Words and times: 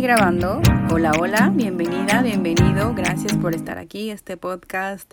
grabando. 0.00 0.62
Hola, 0.90 1.12
hola, 1.20 1.52
bienvenida, 1.54 2.22
bienvenido. 2.22 2.94
Gracias 2.94 3.36
por 3.36 3.54
estar 3.54 3.76
aquí. 3.76 4.10
Este 4.10 4.38
podcast 4.38 5.12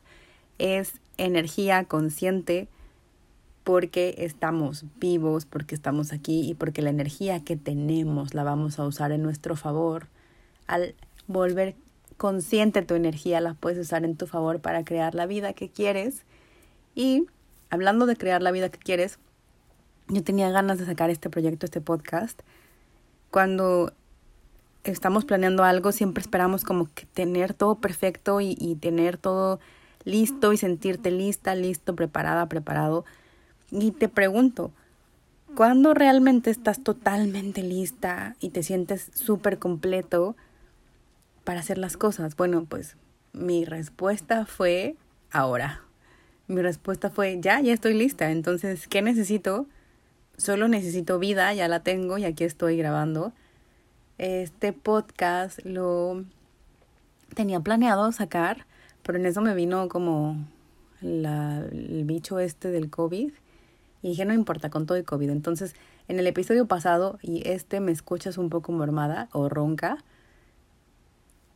es 0.59 1.01
energía 1.17 1.83
consciente 1.83 2.69
porque 3.65 4.15
estamos 4.19 4.85
vivos, 4.97 5.45
porque 5.45 5.75
estamos 5.75 6.13
aquí 6.13 6.49
y 6.49 6.53
porque 6.53 6.81
la 6.81 6.89
energía 6.89 7.43
que 7.43 7.57
tenemos 7.57 8.33
la 8.33 8.43
vamos 8.43 8.79
a 8.79 8.85
usar 8.85 9.11
en 9.11 9.23
nuestro 9.23 9.57
favor. 9.57 10.07
Al 10.67 10.95
volver 11.27 11.75
consciente 12.15 12.81
tu 12.81 12.95
energía 12.95 13.41
la 13.41 13.55
puedes 13.55 13.79
usar 13.79 14.05
en 14.05 14.15
tu 14.15 14.25
favor 14.25 14.61
para 14.61 14.85
crear 14.85 15.15
la 15.15 15.25
vida 15.25 15.51
que 15.51 15.67
quieres. 15.67 16.23
Y 16.95 17.27
hablando 17.69 18.05
de 18.05 18.15
crear 18.15 18.41
la 18.41 18.51
vida 18.51 18.69
que 18.69 18.79
quieres, 18.79 19.19
yo 20.07 20.23
tenía 20.23 20.49
ganas 20.49 20.79
de 20.79 20.85
sacar 20.85 21.09
este 21.09 21.29
proyecto, 21.29 21.65
este 21.65 21.81
podcast. 21.81 22.41
Cuando 23.31 23.91
estamos 24.91 25.25
planeando 25.25 25.63
algo, 25.63 25.91
siempre 25.91 26.21
esperamos 26.21 26.63
como 26.63 26.87
que 26.93 27.05
tener 27.05 27.53
todo 27.53 27.75
perfecto 27.75 28.41
y, 28.41 28.55
y 28.59 28.75
tener 28.75 29.17
todo 29.17 29.59
listo 30.03 30.53
y 30.53 30.57
sentirte 30.57 31.11
lista, 31.11 31.53
listo, 31.55 31.95
preparada, 31.95 32.47
preparado. 32.47 33.05
Y 33.71 33.91
te 33.91 34.07
pregunto, 34.07 34.71
¿cuándo 35.55 35.93
realmente 35.93 36.49
estás 36.49 36.81
totalmente 36.81 37.61
lista 37.61 38.35
y 38.39 38.49
te 38.49 38.63
sientes 38.63 39.11
súper 39.13 39.59
completo 39.59 40.35
para 41.43 41.59
hacer 41.59 41.77
las 41.77 41.97
cosas? 41.97 42.35
Bueno, 42.37 42.65
pues 42.67 42.95
mi 43.33 43.65
respuesta 43.65 44.45
fue 44.45 44.95
ahora. 45.31 45.81
Mi 46.47 46.61
respuesta 46.61 47.09
fue, 47.09 47.39
ya, 47.41 47.59
ya 47.59 47.73
estoy 47.73 47.93
lista. 47.93 48.31
Entonces, 48.31 48.87
¿qué 48.87 49.01
necesito? 49.01 49.67
Solo 50.37 50.67
necesito 50.67 51.19
vida, 51.19 51.53
ya 51.53 51.67
la 51.67 51.81
tengo 51.81 52.17
y 52.17 52.25
aquí 52.25 52.45
estoy 52.45 52.77
grabando. 52.77 53.33
Este 54.17 54.73
podcast 54.73 55.63
lo 55.63 56.25
tenía 57.35 57.59
planeado 57.59 58.11
sacar, 58.11 58.65
pero 59.03 59.19
en 59.19 59.27
eso 59.27 59.41
me 59.41 59.53
vino 59.53 59.89
como 59.89 60.47
la, 61.01 61.59
el 61.71 62.03
bicho 62.05 62.39
este 62.39 62.71
del 62.71 62.89
COVID 62.89 63.31
y 64.01 64.07
dije, 64.07 64.25
no 64.25 64.33
importa, 64.33 64.69
con 64.69 64.87
todo 64.87 64.97
el 64.97 65.05
COVID. 65.05 65.29
Entonces, 65.29 65.75
en 66.07 66.17
el 66.17 66.25
episodio 66.25 66.67
pasado 66.67 67.19
y 67.21 67.47
este 67.47 67.79
me 67.79 67.91
escuchas 67.91 68.37
un 68.37 68.49
poco 68.49 68.71
mormada 68.71 69.29
o 69.33 69.49
ronca. 69.49 69.97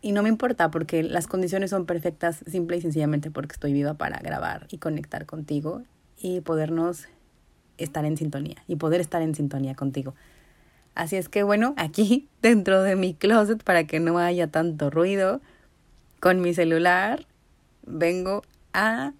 Y 0.03 0.11
no 0.11 0.21
me 0.21 0.29
importa 0.29 0.69
porque 0.69 1.03
las 1.03 1.27
condiciones 1.27 1.69
son 1.69 1.85
perfectas 1.85 2.43
simple 2.47 2.77
y 2.77 2.81
sencillamente 2.81 3.31
porque 3.31 3.53
estoy 3.53 3.73
viva 3.73 3.93
para 3.95 4.19
grabar 4.19 4.67
y 4.69 4.77
conectar 4.77 5.25
contigo 5.25 5.83
y 6.17 6.41
podernos 6.41 7.07
estar 7.77 8.05
en 8.05 8.17
sintonía 8.17 8.57
y 8.67 8.75
poder 8.75 9.01
estar 9.01 9.21
en 9.21 9.33
sintonía 9.33 9.75
contigo. 9.75 10.13
Así 10.95 11.15
es 11.15 11.29
que 11.29 11.43
bueno, 11.43 11.73
aquí 11.77 12.27
dentro 12.41 12.81
de 12.81 12.95
mi 12.95 13.13
closet 13.13 13.63
para 13.63 13.85
que 13.85 13.99
no 13.99 14.17
haya 14.17 14.47
tanto 14.47 14.89
ruido, 14.89 15.41
con 16.19 16.41
mi 16.41 16.53
celular 16.53 17.25
vengo 17.85 18.43
a 18.73 19.13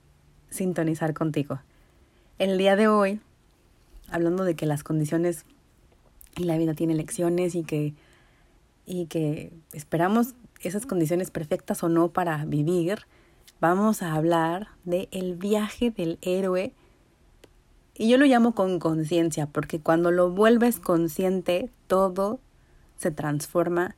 sintonizar 0.50 1.14
contigo. 1.14 1.60
El 2.38 2.58
día 2.58 2.76
de 2.76 2.88
hoy, 2.88 3.20
hablando 4.10 4.44
de 4.44 4.56
que 4.56 4.66
las 4.66 4.84
condiciones 4.84 5.46
y 6.38 6.44
la 6.44 6.58
vida 6.58 6.74
tiene 6.74 6.96
lecciones 6.96 7.56
y 7.56 7.64
que, 7.64 7.94
y 8.86 9.08
que 9.08 9.52
esperamos 9.74 10.36
esas 10.62 10.86
condiciones 10.86 11.32
perfectas 11.32 11.84
o 11.84 11.90
no 11.90 12.10
para 12.10 12.46
vivir, 12.46 13.00
vamos 13.60 14.02
a 14.02 14.14
hablar 14.14 14.70
de 14.84 15.08
el 15.12 15.36
viaje 15.36 15.92
del 15.92 16.20
héroe 16.22 16.74
y 17.96 18.10
yo 18.10 18.18
lo 18.18 18.26
llamo 18.26 18.54
con 18.54 18.80
conciencia, 18.80 19.48
porque 19.48 19.80
cuando 19.80 20.12
lo 20.12 20.32
vuelves 20.32 20.80
consciente, 20.80 21.70
todo 21.88 22.40
se 22.98 23.12
transforma 23.12 23.96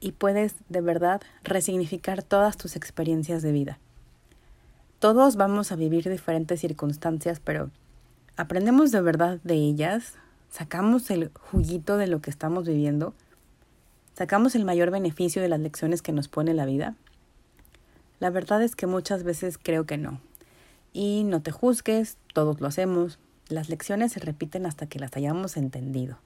y 0.00 0.12
puedes 0.12 0.54
de 0.68 0.80
verdad 0.80 1.22
resignificar 1.42 2.22
todas 2.22 2.56
tus 2.56 2.76
experiencias 2.76 3.42
de 3.42 3.52
vida. 3.52 3.78
Todos 4.98 5.36
vamos 5.36 5.72
a 5.72 5.76
vivir 5.76 6.08
diferentes 6.08 6.60
circunstancias, 6.60 7.40
pero 7.42 7.70
aprendemos 8.36 8.90
de 8.90 9.00
verdad 9.00 9.38
de 9.44 9.54
ellas, 9.54 10.14
sacamos 10.50 11.10
el 11.10 11.30
juguito 11.50 11.96
de 11.96 12.06
lo 12.06 12.20
que 12.20 12.30
estamos 12.30 12.66
viviendo, 12.66 13.14
sacamos 14.14 14.54
el 14.54 14.64
mayor 14.64 14.90
beneficio 14.90 15.40
de 15.42 15.48
las 15.48 15.60
lecciones 15.60 16.02
que 16.02 16.12
nos 16.12 16.28
pone 16.28 16.54
la 16.54 16.66
vida. 16.66 16.94
La 18.20 18.30
verdad 18.30 18.62
es 18.62 18.76
que 18.76 18.86
muchas 18.86 19.24
veces 19.24 19.58
creo 19.62 19.86
que 19.86 19.98
no. 19.98 20.20
Y 20.94 21.24
no 21.24 21.42
te 21.42 21.50
juzgues, 21.50 22.16
todos 22.32 22.60
lo 22.60 22.68
hacemos, 22.68 23.18
las 23.48 23.68
lecciones 23.68 24.12
se 24.12 24.20
repiten 24.20 24.64
hasta 24.64 24.86
que 24.86 25.00
las 25.00 25.14
hayamos 25.16 25.56
entendido. 25.56 26.18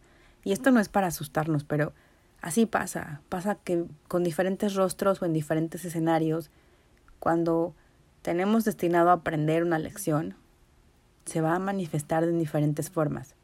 Y 0.44 0.52
esto 0.52 0.70
no 0.70 0.78
es 0.78 0.90
para 0.90 1.08
asustarnos, 1.08 1.64
pero 1.64 1.94
así 2.42 2.66
pasa. 2.66 3.22
Pasa 3.30 3.56
que 3.56 3.86
con 4.08 4.22
diferentes 4.22 4.74
rostros 4.74 5.22
o 5.22 5.24
en 5.24 5.32
diferentes 5.32 5.84
escenarios, 5.86 6.50
cuando 7.18 7.74
tenemos 8.22 8.64
destinado 8.64 9.08
a 9.08 9.14
aprender 9.14 9.64
una 9.64 9.78
lección, 9.78 10.36
se 11.24 11.40
va 11.40 11.54
a 11.54 11.58
manifestar 11.58 12.22
en 12.24 12.38
diferentes 12.38 12.90
formas. 12.90 13.34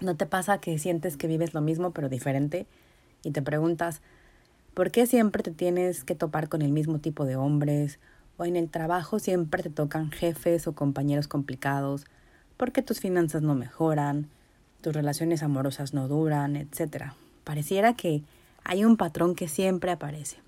¿No 0.00 0.16
te 0.16 0.26
pasa 0.26 0.58
que 0.58 0.78
sientes 0.78 1.16
que 1.16 1.28
vives 1.28 1.54
lo 1.54 1.60
mismo 1.60 1.92
pero 1.92 2.08
diferente? 2.08 2.66
Y 3.22 3.30
te 3.30 3.40
preguntas, 3.40 4.02
¿por 4.74 4.90
qué 4.90 5.06
siempre 5.06 5.44
te 5.44 5.52
tienes 5.52 6.02
que 6.02 6.16
topar 6.16 6.48
con 6.48 6.60
el 6.60 6.72
mismo 6.72 6.98
tipo 6.98 7.24
de 7.24 7.36
hombres? 7.36 8.00
¿O 8.36 8.44
en 8.44 8.56
el 8.56 8.68
trabajo 8.68 9.18
siempre 9.18 9.62
te 9.62 9.70
tocan 9.70 10.10
jefes 10.10 10.66
o 10.66 10.74
compañeros 10.74 11.28
complicados? 11.28 12.06
porque 12.56 12.82
tus 12.82 13.00
finanzas 13.00 13.42
no 13.42 13.54
mejoran, 13.54 14.28
tus 14.80 14.94
relaciones 14.94 15.42
amorosas 15.42 15.94
no 15.94 16.08
duran, 16.08 16.56
etc. 16.56 17.12
Pareciera 17.42 17.94
que 17.94 18.22
hay 18.64 18.84
un 18.84 18.96
patrón 18.96 19.34
que 19.34 19.48
siempre 19.48 19.90
aparece. 19.90 20.38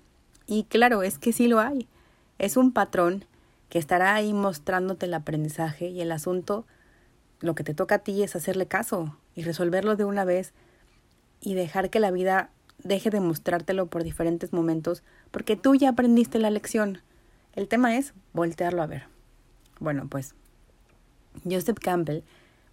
Y 0.45 0.63
claro, 0.65 1.03
es 1.03 1.17
que 1.19 1.33
sí 1.33 1.47
lo 1.47 1.59
hay. 1.59 1.87
Es 2.39 2.55
un 2.55 2.71
patrón 2.71 3.25
que 3.69 3.79
estará 3.79 4.15
ahí 4.15 4.33
mostrándote 4.33 5.07
el 5.07 5.13
aprendizaje 5.13 5.89
y 5.89 6.01
el 6.01 6.11
asunto, 6.11 6.65
lo 7.41 7.53
que 7.53 7.63
te 7.63 7.73
toca 7.73 7.95
a 7.95 7.99
ti 7.99 8.23
es 8.23 8.35
hacerle 8.35 8.65
caso 8.65 9.17
y 9.35 9.43
resolverlo 9.43 9.95
de 9.95 10.05
una 10.05 10.23
vez 10.23 10.53
y 11.41 11.53
dejar 11.53 11.89
que 11.89 11.99
la 11.99 12.11
vida 12.11 12.49
deje 12.83 13.09
de 13.09 13.19
mostrártelo 13.19 13.87
por 13.87 14.03
diferentes 14.03 14.53
momentos 14.53 15.03
porque 15.31 15.55
tú 15.55 15.75
ya 15.75 15.89
aprendiste 15.89 16.39
la 16.39 16.49
lección. 16.49 17.01
El 17.57 17.67
tema 17.67 17.97
es 17.97 18.13
voltearlo 18.33 18.83
a 18.83 18.85
ver. 18.85 19.05
Bueno, 19.79 20.05
pues 20.07 20.35
Joseph 21.43 21.79
Campbell, 21.81 22.21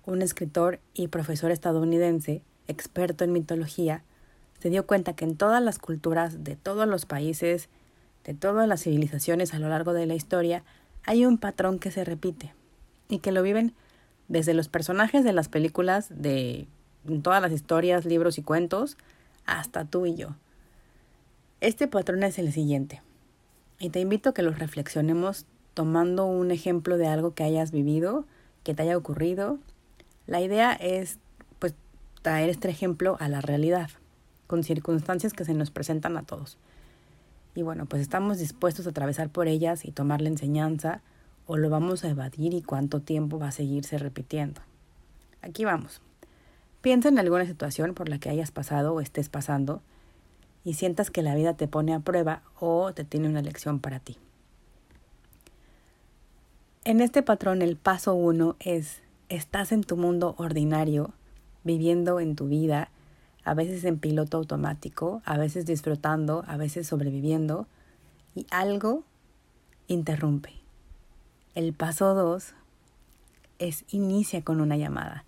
un 0.04 0.20
escritor 0.20 0.78
y 0.92 1.08
profesor 1.08 1.50
estadounidense, 1.50 2.42
experto 2.68 3.24
en 3.24 3.32
mitología, 3.32 4.02
se 4.60 4.68
dio 4.68 4.86
cuenta 4.86 5.16
que 5.16 5.24
en 5.24 5.38
todas 5.38 5.62
las 5.62 5.78
culturas 5.78 6.44
de 6.44 6.56
todos 6.56 6.86
los 6.86 7.06
países, 7.06 7.70
de 8.26 8.34
todas 8.34 8.68
las 8.68 8.82
civilizaciones 8.82 9.54
a 9.54 9.58
lo 9.58 9.70
largo 9.70 9.94
de 9.94 10.04
la 10.04 10.16
historia, 10.16 10.64
hay 11.04 11.24
un 11.24 11.38
patrón 11.38 11.78
que 11.78 11.90
se 11.90 12.04
repite 12.04 12.52
y 13.08 13.20
que 13.20 13.32
lo 13.32 13.42
viven 13.42 13.72
desde 14.28 14.52
los 14.52 14.68
personajes 14.68 15.24
de 15.24 15.32
las 15.32 15.48
películas 15.48 16.08
de 16.10 16.68
todas 17.22 17.40
las 17.40 17.52
historias, 17.52 18.04
libros 18.04 18.36
y 18.36 18.42
cuentos, 18.42 18.98
hasta 19.46 19.86
tú 19.86 20.04
y 20.04 20.14
yo. 20.14 20.36
Este 21.62 21.88
patrón 21.88 22.22
es 22.22 22.38
el 22.38 22.52
siguiente, 22.52 23.00
y 23.78 23.90
te 23.90 24.00
invito 24.00 24.30
a 24.30 24.34
que 24.34 24.42
lo 24.42 24.52
reflexionemos 24.52 25.46
tomando 25.74 26.26
un 26.26 26.50
ejemplo 26.50 26.96
de 26.96 27.08
algo 27.08 27.34
que 27.34 27.44
hayas 27.44 27.72
vivido 27.72 28.24
que 28.64 28.74
te 28.74 28.82
haya 28.82 28.96
ocurrido. 28.96 29.58
La 30.26 30.40
idea 30.40 30.72
es 30.72 31.18
pues 31.60 31.74
traer 32.22 32.48
este 32.48 32.68
ejemplo 32.70 33.16
a 33.20 33.28
la 33.28 33.40
realidad, 33.40 33.90
con 34.46 34.64
circunstancias 34.64 35.32
que 35.32 35.44
se 35.44 35.54
nos 35.54 35.70
presentan 35.70 36.16
a 36.16 36.22
todos. 36.22 36.56
Y 37.54 37.62
bueno, 37.62 37.86
pues 37.86 38.02
estamos 38.02 38.38
dispuestos 38.38 38.86
a 38.86 38.90
atravesar 38.90 39.28
por 39.28 39.46
ellas 39.46 39.84
y 39.84 39.92
tomar 39.92 40.20
la 40.20 40.30
enseñanza 40.30 41.02
o 41.46 41.56
lo 41.56 41.70
vamos 41.70 42.04
a 42.04 42.08
evadir 42.08 42.54
y 42.54 42.62
cuánto 42.62 43.00
tiempo 43.00 43.38
va 43.38 43.48
a 43.48 43.52
seguirse 43.52 43.98
repitiendo. 43.98 44.62
Aquí 45.42 45.64
vamos. 45.64 46.00
Piensa 46.80 47.10
en 47.10 47.18
alguna 47.18 47.46
situación 47.46 47.94
por 47.94 48.08
la 48.08 48.18
que 48.18 48.30
hayas 48.30 48.50
pasado 48.50 48.94
o 48.94 49.00
estés 49.00 49.28
pasando 49.28 49.82
y 50.64 50.74
sientas 50.74 51.10
que 51.10 51.22
la 51.22 51.34
vida 51.34 51.54
te 51.54 51.68
pone 51.68 51.94
a 51.94 52.00
prueba 52.00 52.42
o 52.58 52.92
te 52.92 53.04
tiene 53.04 53.28
una 53.28 53.42
lección 53.42 53.80
para 53.80 54.00
ti. 54.00 54.16
En 56.84 57.00
este 57.00 57.22
patrón 57.22 57.62
el 57.62 57.76
paso 57.76 58.14
uno 58.14 58.56
es, 58.60 59.00
estás 59.28 59.72
en 59.72 59.82
tu 59.84 59.96
mundo 59.96 60.34
ordinario, 60.38 61.12
viviendo 61.62 62.20
en 62.20 62.36
tu 62.36 62.48
vida, 62.48 62.90
a 63.44 63.54
veces 63.54 63.84
en 63.84 63.98
piloto 63.98 64.38
automático, 64.38 65.22
a 65.24 65.36
veces 65.38 65.66
disfrutando, 65.66 66.44
a 66.46 66.56
veces 66.56 66.86
sobreviviendo, 66.86 67.66
y 68.34 68.46
algo 68.50 69.02
interrumpe. 69.86 70.50
El 71.54 71.72
paso 71.72 72.14
dos 72.14 72.54
es 73.58 73.84
inicia 73.90 74.42
con 74.42 74.60
una 74.60 74.76
llamada. 74.76 75.24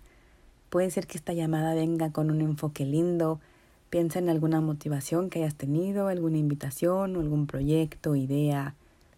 Puede 0.69 0.91
ser 0.91 1.07
que 1.07 1.17
esta 1.17 1.33
llamada 1.33 1.73
venga 1.73 2.11
con 2.11 2.29
un 2.29 2.41
enfoque 2.41 2.85
lindo, 2.85 3.39
piensa 3.89 4.19
en 4.19 4.29
alguna 4.29 4.61
motivación 4.61 5.29
que 5.29 5.39
hayas 5.39 5.55
tenido, 5.55 6.07
alguna 6.07 6.37
invitación 6.37 7.15
o 7.15 7.19
algún 7.19 7.47
proyecto, 7.47 8.15
idea, 8.15 8.75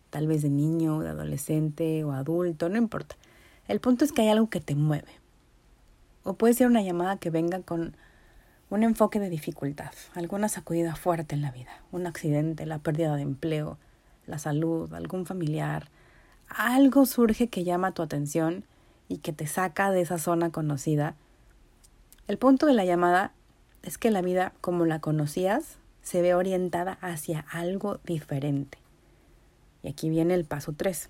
tal 0.10 0.28
vez 0.28 0.42
de 0.42 0.50
niño, 0.50 1.00
de 1.00 1.10
adolescente 1.10 2.04
o 2.04 2.12
adulto, 2.12 2.70
no 2.70 2.78
importa. 2.78 3.16
El 3.68 3.80
punto 3.80 4.06
es 4.06 4.12
que 4.12 4.24
hay 4.24 4.30
algo 4.30 4.50
que 4.50 4.62
te 4.62 4.76
mueve. 4.76 5.12
O 6.24 6.34
puede 6.34 6.54
ser 6.54 6.68
una 6.68 6.82
llamada 6.82 7.18
que 7.18 7.30
venga 7.30 7.62
con 7.62 7.96
un 8.70 8.84
enfoque 8.84 9.20
de 9.20 9.30
dificultad, 9.30 9.92
alguna 10.14 10.48
sacudida 10.48 10.96
fuerte 10.96 11.36
en 11.36 11.42
la 11.42 11.52
vida, 11.52 11.72
un 11.92 12.06
accidente, 12.06 12.66
la 12.66 12.80
pérdida 12.80 13.16
de 13.16 13.24
empleo, 13.24 13.78
la 14.28 14.38
salud, 14.38 14.94
algún 14.94 15.26
familiar, 15.26 15.88
algo 16.50 17.06
surge 17.06 17.48
que 17.48 17.64
llama 17.64 17.94
tu 17.94 18.02
atención 18.02 18.64
y 19.08 19.18
que 19.18 19.34
te 19.34 19.48
saca 19.48 19.92
de 19.92 20.02
esa 20.02 20.20
zona 20.20 20.52
conocida. 20.52 21.16
El 22.28 22.38
punto 22.38 22.68
de 22.68 22.74
la 22.74 22.86
llamada 22.86 23.34
es 23.84 23.98
que 23.98 24.12
la 24.12 24.22
vida 24.22 24.54
como 24.62 24.86
la 24.86 25.00
conocías 25.00 25.78
se 26.02 26.22
ve 26.22 26.34
orientada 26.34 26.98
hacia 27.02 27.46
algo 27.52 28.00
diferente. 28.04 28.78
Y 29.84 29.90
aquí 29.90 30.10
viene 30.10 30.34
el 30.34 30.46
paso 30.46 30.74
3. 30.74 31.10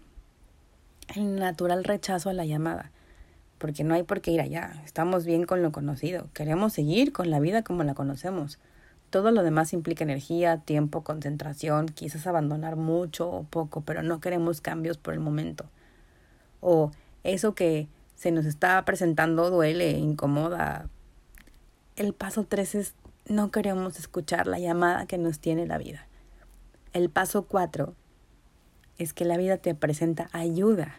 El 1.15 1.35
natural 1.37 1.83
rechazo 1.83 2.29
a 2.29 2.33
la 2.33 2.45
llamada 2.45 2.91
porque 3.59 3.83
no 3.83 3.93
hay 3.93 4.03
por 4.03 4.21
qué 4.21 4.31
ir 4.31 4.41
allá. 4.41 4.81
Estamos 4.85 5.25
bien 5.25 5.43
con 5.45 5.61
lo 5.61 5.71
conocido. 5.71 6.27
Queremos 6.33 6.73
seguir 6.73 7.11
con 7.11 7.29
la 7.29 7.39
vida 7.39 7.61
como 7.61 7.83
la 7.83 7.93
conocemos. 7.93 8.57
Todo 9.11 9.31
lo 9.31 9.43
demás 9.43 9.73
implica 9.73 10.03
energía, 10.03 10.57
tiempo, 10.57 11.03
concentración, 11.03 11.87
quizás 11.87 12.25
abandonar 12.25 12.77
mucho 12.77 13.29
o 13.29 13.43
poco, 13.43 13.81
pero 13.81 14.01
no 14.01 14.19
queremos 14.19 14.61
cambios 14.61 14.97
por 14.97 15.13
el 15.13 15.19
momento. 15.19 15.65
O 16.61 16.91
eso 17.23 17.53
que 17.53 17.87
se 18.15 18.31
nos 18.31 18.45
está 18.45 18.83
presentando 18.85 19.49
duele, 19.49 19.91
incomoda. 19.91 20.89
El 21.99 22.13
paso 22.13 22.45
tres 22.45 22.75
es 22.75 22.95
no 23.27 23.51
queremos 23.51 23.99
escuchar 23.99 24.47
la 24.47 24.57
llamada 24.57 25.05
que 25.05 25.17
nos 25.17 25.39
tiene 25.39 25.67
la 25.67 25.77
vida. 25.77 26.07
El 26.93 27.09
paso 27.09 27.43
cuatro 27.43 27.93
es 28.97 29.13
que 29.13 29.25
la 29.25 29.35
vida 29.35 29.57
te 29.57 29.75
presenta 29.75 30.29
ayuda 30.31 30.95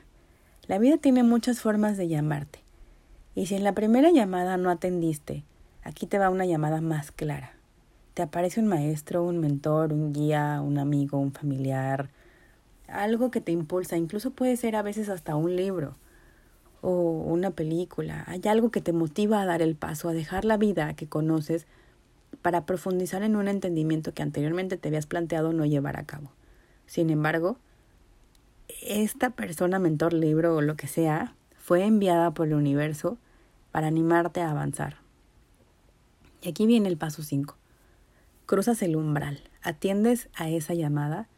la 0.70 0.79
vida 0.79 0.99
tiene 0.99 1.23
muchas 1.23 1.61
formas 1.61 1.97
de 1.97 2.06
llamarte. 2.06 2.61
Y 3.35 3.47
si 3.47 3.56
en 3.56 3.64
la 3.64 3.73
primera 3.73 4.11
llamada 4.11 4.56
no 4.58 4.70
atendiste, 4.70 5.43
aquí 5.82 6.06
te 6.06 6.19
va 6.19 6.31
una 6.31 6.44
llamada 6.44 6.82
más 6.82 7.11
clara. 7.11 7.55
Te 8.14 8.23
aparece 8.23 8.61
un 8.61 8.69
maestro, 8.69 9.25
un 9.25 9.38
mentor, 9.38 9.93
un 9.93 10.12
guía, 10.12 10.61
un 10.62 10.79
amigo, 10.79 11.19
un 11.19 11.32
familiar, 11.32 12.11
algo 12.88 13.31
que 13.31 13.41
te 13.41 13.52
impulsa, 13.52 13.97
incluso 13.97 14.32
puede 14.32 14.56
ser 14.56 14.76
a 14.76 14.82
veces 14.82 15.08
hasta 15.08 15.35
un 15.35 15.56
libro 15.56 15.97
o 16.82 16.90
una 16.90 17.50
película. 17.50 18.24
Hay 18.26 18.40
algo 18.46 18.70
que 18.70 18.80
te 18.80 18.92
motiva 18.92 19.42
a 19.42 19.46
dar 19.46 19.62
el 19.62 19.74
paso, 19.76 20.08
a 20.08 20.12
dejar 20.12 20.44
la 20.44 20.56
vida 20.56 20.94
que 20.94 21.06
conoces 21.06 21.66
para 22.42 22.64
profundizar 22.64 23.22
en 23.22 23.36
un 23.36 23.48
entendimiento 23.48 24.14
que 24.14 24.22
anteriormente 24.22 24.76
te 24.76 24.88
habías 24.88 25.06
planteado 25.06 25.52
no 25.52 25.66
llevar 25.66 25.98
a 25.98 26.04
cabo. 26.04 26.30
Sin 26.86 27.10
embargo, 27.10 27.58
esta 28.82 29.30
persona, 29.30 29.78
mentor, 29.78 30.12
libro 30.12 30.56
o 30.56 30.62
lo 30.62 30.76
que 30.76 30.86
sea, 30.86 31.34
fue 31.58 31.84
enviada 31.84 32.32
por 32.32 32.48
el 32.48 32.54
universo 32.54 33.18
para 33.72 33.88
animarte 33.88 34.40
a 34.40 34.50
avanzar. 34.50 34.96
Y 36.42 36.48
aquí 36.48 36.66
viene 36.66 36.88
el 36.88 36.96
paso 36.96 37.22
5. 37.22 37.56
Cruzas 38.46 38.82
el 38.82 38.96
umbral, 38.96 39.40
atiendes 39.62 40.28
a 40.34 40.48
esa 40.48 40.74
llamada, 40.74 41.28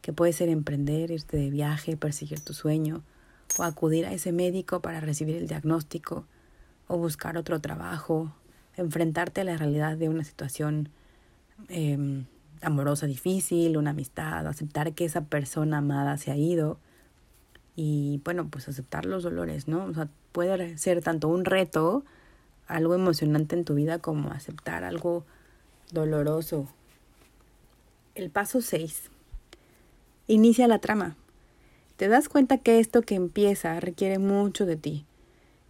que 0.00 0.12
puede 0.12 0.32
ser 0.32 0.48
emprender, 0.48 1.10
irte 1.10 1.36
de 1.36 1.50
viaje, 1.50 1.96
perseguir 1.96 2.40
tu 2.40 2.54
sueño, 2.54 3.02
o 3.58 3.64
acudir 3.64 4.06
a 4.06 4.12
ese 4.12 4.32
médico 4.32 4.80
para 4.80 5.00
recibir 5.00 5.36
el 5.36 5.48
diagnóstico, 5.48 6.24
o 6.86 6.96
buscar 6.96 7.36
otro 7.36 7.60
trabajo, 7.60 8.32
enfrentarte 8.76 9.42
a 9.42 9.44
la 9.44 9.56
realidad 9.56 9.96
de 9.96 10.08
una 10.08 10.24
situación 10.24 10.88
eh, 11.68 12.24
amorosa 12.62 13.06
difícil, 13.06 13.76
una 13.76 13.90
amistad, 13.90 14.46
aceptar 14.46 14.94
que 14.94 15.04
esa 15.04 15.22
persona 15.22 15.78
amada 15.78 16.16
se 16.16 16.30
ha 16.30 16.36
ido 16.36 16.78
y 17.76 18.20
bueno, 18.24 18.48
pues 18.48 18.68
aceptar 18.68 19.06
los 19.06 19.22
dolores, 19.22 19.68
¿no? 19.68 19.84
O 19.84 19.94
sea, 19.94 20.08
puede 20.32 20.76
ser 20.78 21.00
tanto 21.00 21.28
un 21.28 21.44
reto, 21.44 22.04
algo 22.66 22.94
emocionante 22.94 23.54
en 23.54 23.64
tu 23.64 23.74
vida 23.74 24.00
como 24.00 24.32
aceptar 24.32 24.82
algo 24.82 25.24
doloroso. 25.92 26.66
El 28.16 28.30
paso 28.30 28.60
6. 28.60 29.10
Inicia 30.26 30.66
la 30.66 30.80
trama. 30.80 31.16
Te 31.98 32.06
das 32.06 32.28
cuenta 32.28 32.58
que 32.58 32.78
esto 32.78 33.02
que 33.02 33.16
empieza 33.16 33.80
requiere 33.80 34.20
mucho 34.20 34.66
de 34.66 34.76
ti. 34.76 35.04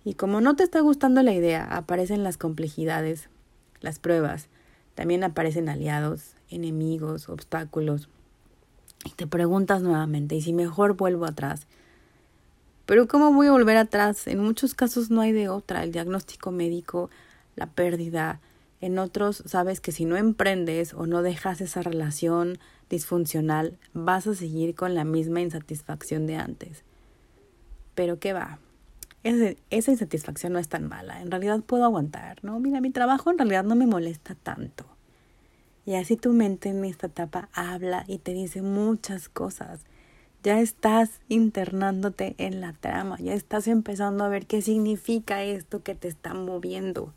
Y 0.05 0.13
como 0.13 0.43
no 0.43 0.57
te 0.57 0.63
está 0.63 0.81
gustando 0.81 1.23
la 1.23 1.33
idea, 1.33 1.65
aparecen 1.65 2.23
las 2.23 2.37
complejidades, 2.37 3.31
las 3.81 3.99
pruebas, 3.99 4.49
también 4.95 5.25
aparecen 5.25 5.71
aliados, 5.71 6.35
enemigos, 6.51 7.31
obstáculos. 7.31 8.11
Y 9.07 9.11
te 9.13 9.27
preguntas 9.27 9.81
nuevamente, 9.81 10.35
¿y 10.35 10.43
si 10.43 10.53
mejor 10.53 10.99
vuelvo 10.99 11.25
atrás? 11.25 11.67
Pero 12.85 13.09
¿cómo 13.09 13.33
voy 13.33 13.47
a 13.47 13.53
volver 13.53 13.79
atrás? 13.79 14.27
En 14.27 14.41
muchos 14.41 14.75
casos 14.75 15.09
no 15.09 15.23
hay 15.23 15.33
de 15.33 15.49
otra, 15.49 15.83
el 15.83 15.93
diagnóstico 15.93 16.51
médico, 16.51 17.09
la 17.57 17.69
pérdida. 17.69 18.43
En 18.83 18.99
otros 18.99 19.43
sabes 19.47 19.81
que 19.81 19.93
si 19.93 20.05
no 20.05 20.19
emprendes 20.19 20.93
o 20.93 21.07
no 21.07 21.23
dejas 21.23 21.63
esa 21.63 21.81
relación 21.81 22.59
disfuncional, 22.89 23.79
vas 23.93 24.27
a 24.27 24.35
seguir 24.35 24.75
con 24.75 24.95
la 24.95 25.05
misma 25.05 25.41
insatisfacción 25.41 26.27
de 26.27 26.37
antes. 26.37 26.85
Pero 27.95 28.19
¿qué 28.19 28.33
va? 28.33 28.59
esa 29.25 29.91
insatisfacción 29.91 30.53
no 30.53 30.59
es 30.59 30.69
tan 30.69 30.89
mala. 30.89 31.21
En 31.21 31.31
realidad 31.31 31.61
puedo 31.61 31.85
aguantar, 31.85 32.43
¿no? 32.43 32.61
Mira, 32.61 32.81
mi 32.81 32.91
trabajo 32.91 33.31
en 33.31 33.39
realidad 33.39 33.65
no 33.65 33.75
me 33.75 33.87
molesta 33.87 34.35
tanto. 34.35 34.87
Y 35.85 35.95
así 35.95 36.17
tu 36.17 36.33
mente 36.33 36.69
en 36.69 36.85
esta 36.85 37.09
etapa 37.09 37.49
habla 37.53 38.05
y 38.07 38.19
te 38.19 38.33
dice 38.33 38.63
muchas 38.63 39.29
cosas. 39.29 39.81
Ya 40.43 40.61
estás 40.61 41.21
internándote 41.29 42.35
en 42.39 42.61
la 42.61 42.73
trama, 42.75 43.19
ya 43.19 43.35
estás 43.35 43.67
empezando 43.67 44.25
a 44.25 44.29
ver 44.29 44.47
qué 44.47 44.63
significa 44.63 45.43
esto 45.43 45.83
que 45.83 45.95
te 45.95 46.09
está 46.09 46.33
moviendo. 46.33 47.13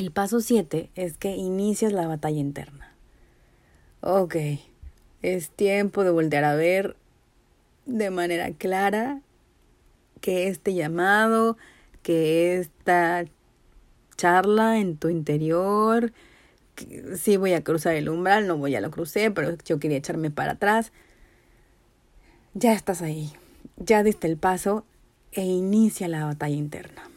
El 0.00 0.12
paso 0.12 0.40
7 0.40 0.88
es 0.94 1.18
que 1.18 1.36
inicias 1.36 1.92
la 1.92 2.06
batalla 2.06 2.38
interna. 2.38 2.94
Ok, 4.00 4.34
es 5.20 5.50
tiempo 5.50 6.04
de 6.04 6.10
voltear 6.10 6.44
a 6.44 6.54
ver 6.54 6.96
de 7.84 8.08
manera 8.08 8.50
clara 8.52 9.20
que 10.22 10.48
este 10.48 10.72
llamado, 10.72 11.58
que 12.02 12.58
esta 12.58 13.26
charla 14.16 14.78
en 14.78 14.96
tu 14.96 15.10
interior. 15.10 16.14
Sí 17.14 17.36
voy 17.36 17.52
a 17.52 17.62
cruzar 17.62 17.94
el 17.94 18.08
umbral, 18.08 18.46
no 18.46 18.56
voy 18.56 18.74
a 18.76 18.80
lo 18.80 18.90
crucé, 18.90 19.30
pero 19.30 19.54
yo 19.66 19.78
quería 19.78 19.98
echarme 19.98 20.30
para 20.30 20.52
atrás. 20.52 20.92
Ya 22.54 22.72
estás 22.72 23.02
ahí, 23.02 23.34
ya 23.76 24.02
diste 24.02 24.28
el 24.28 24.38
paso 24.38 24.86
e 25.32 25.44
inicia 25.44 26.08
la 26.08 26.24
batalla 26.24 26.56
interna. 26.56 27.09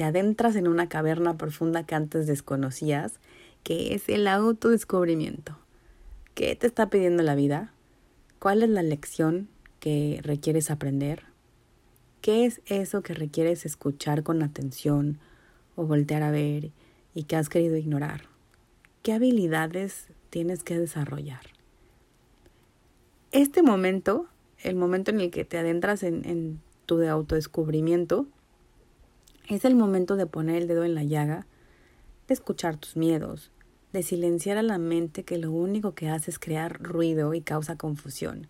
Te 0.00 0.04
adentras 0.04 0.56
en 0.56 0.66
una 0.66 0.88
caverna 0.88 1.36
profunda 1.36 1.84
que 1.84 1.94
antes 1.94 2.26
desconocías, 2.26 3.20
que 3.62 3.94
es 3.94 4.08
el 4.08 4.28
autodescubrimiento. 4.28 5.58
¿Qué 6.32 6.56
te 6.56 6.66
está 6.66 6.88
pidiendo 6.88 7.22
la 7.22 7.34
vida? 7.34 7.74
¿Cuál 8.38 8.62
es 8.62 8.70
la 8.70 8.82
lección 8.82 9.50
que 9.78 10.20
requieres 10.22 10.70
aprender? 10.70 11.24
¿Qué 12.22 12.46
es 12.46 12.62
eso 12.64 13.02
que 13.02 13.12
requieres 13.12 13.66
escuchar 13.66 14.22
con 14.22 14.42
atención 14.42 15.18
o 15.76 15.84
voltear 15.84 16.22
a 16.22 16.30
ver 16.30 16.70
y 17.12 17.24
que 17.24 17.36
has 17.36 17.50
querido 17.50 17.76
ignorar? 17.76 18.22
¿Qué 19.02 19.12
habilidades 19.12 20.06
tienes 20.30 20.64
que 20.64 20.78
desarrollar? 20.78 21.42
Este 23.32 23.62
momento, 23.62 24.28
el 24.62 24.76
momento 24.76 25.10
en 25.10 25.20
el 25.20 25.30
que 25.30 25.44
te 25.44 25.58
adentras 25.58 26.02
en, 26.04 26.62
tu 26.86 27.06
autodescubrimiento, 27.06 28.28
es 29.54 29.64
el 29.64 29.74
momento 29.74 30.16
de 30.16 30.26
poner 30.26 30.56
el 30.56 30.68
dedo 30.68 30.84
en 30.84 30.94
la 30.94 31.02
llaga, 31.02 31.46
de 32.28 32.34
escuchar 32.34 32.76
tus 32.76 32.96
miedos, 32.96 33.50
de 33.92 34.02
silenciar 34.02 34.58
a 34.58 34.62
la 34.62 34.78
mente 34.78 35.24
que 35.24 35.38
lo 35.38 35.50
único 35.50 35.94
que 35.94 36.08
hace 36.08 36.30
es 36.30 36.38
crear 36.38 36.80
ruido 36.80 37.34
y 37.34 37.40
causa 37.40 37.76
confusión. 37.76 38.46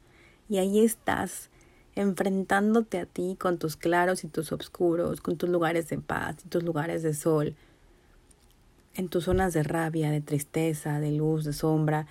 Y 0.49 0.59
ahí 0.59 0.85
estás, 0.85 1.49
enfrentándote 1.95 2.99
a 2.99 3.07
ti 3.07 3.37
con 3.39 3.59
tus 3.59 3.77
claros 3.77 4.25
y 4.25 4.29
tus 4.29 4.53
oscuros, 4.53 5.21
con 5.21 5.37
tus 5.37 5.49
lugares 5.49 5.89
de 5.89 5.99
paz 5.99 6.37
y 6.45 6.49
tus 6.49 6.63
lugares 6.63 7.03
de 7.03 7.15
sol, 7.15 7.55
en 8.95 9.09
tus 9.09 9.25
zonas 9.25 9.55
de 9.55 9.63
rabia, 9.63 10.11
de 10.11 10.21
tristeza, 10.21 11.01
de 11.01 11.13
luz, 11.13 11.45
de 11.45 11.53
sombra. 11.53 12.07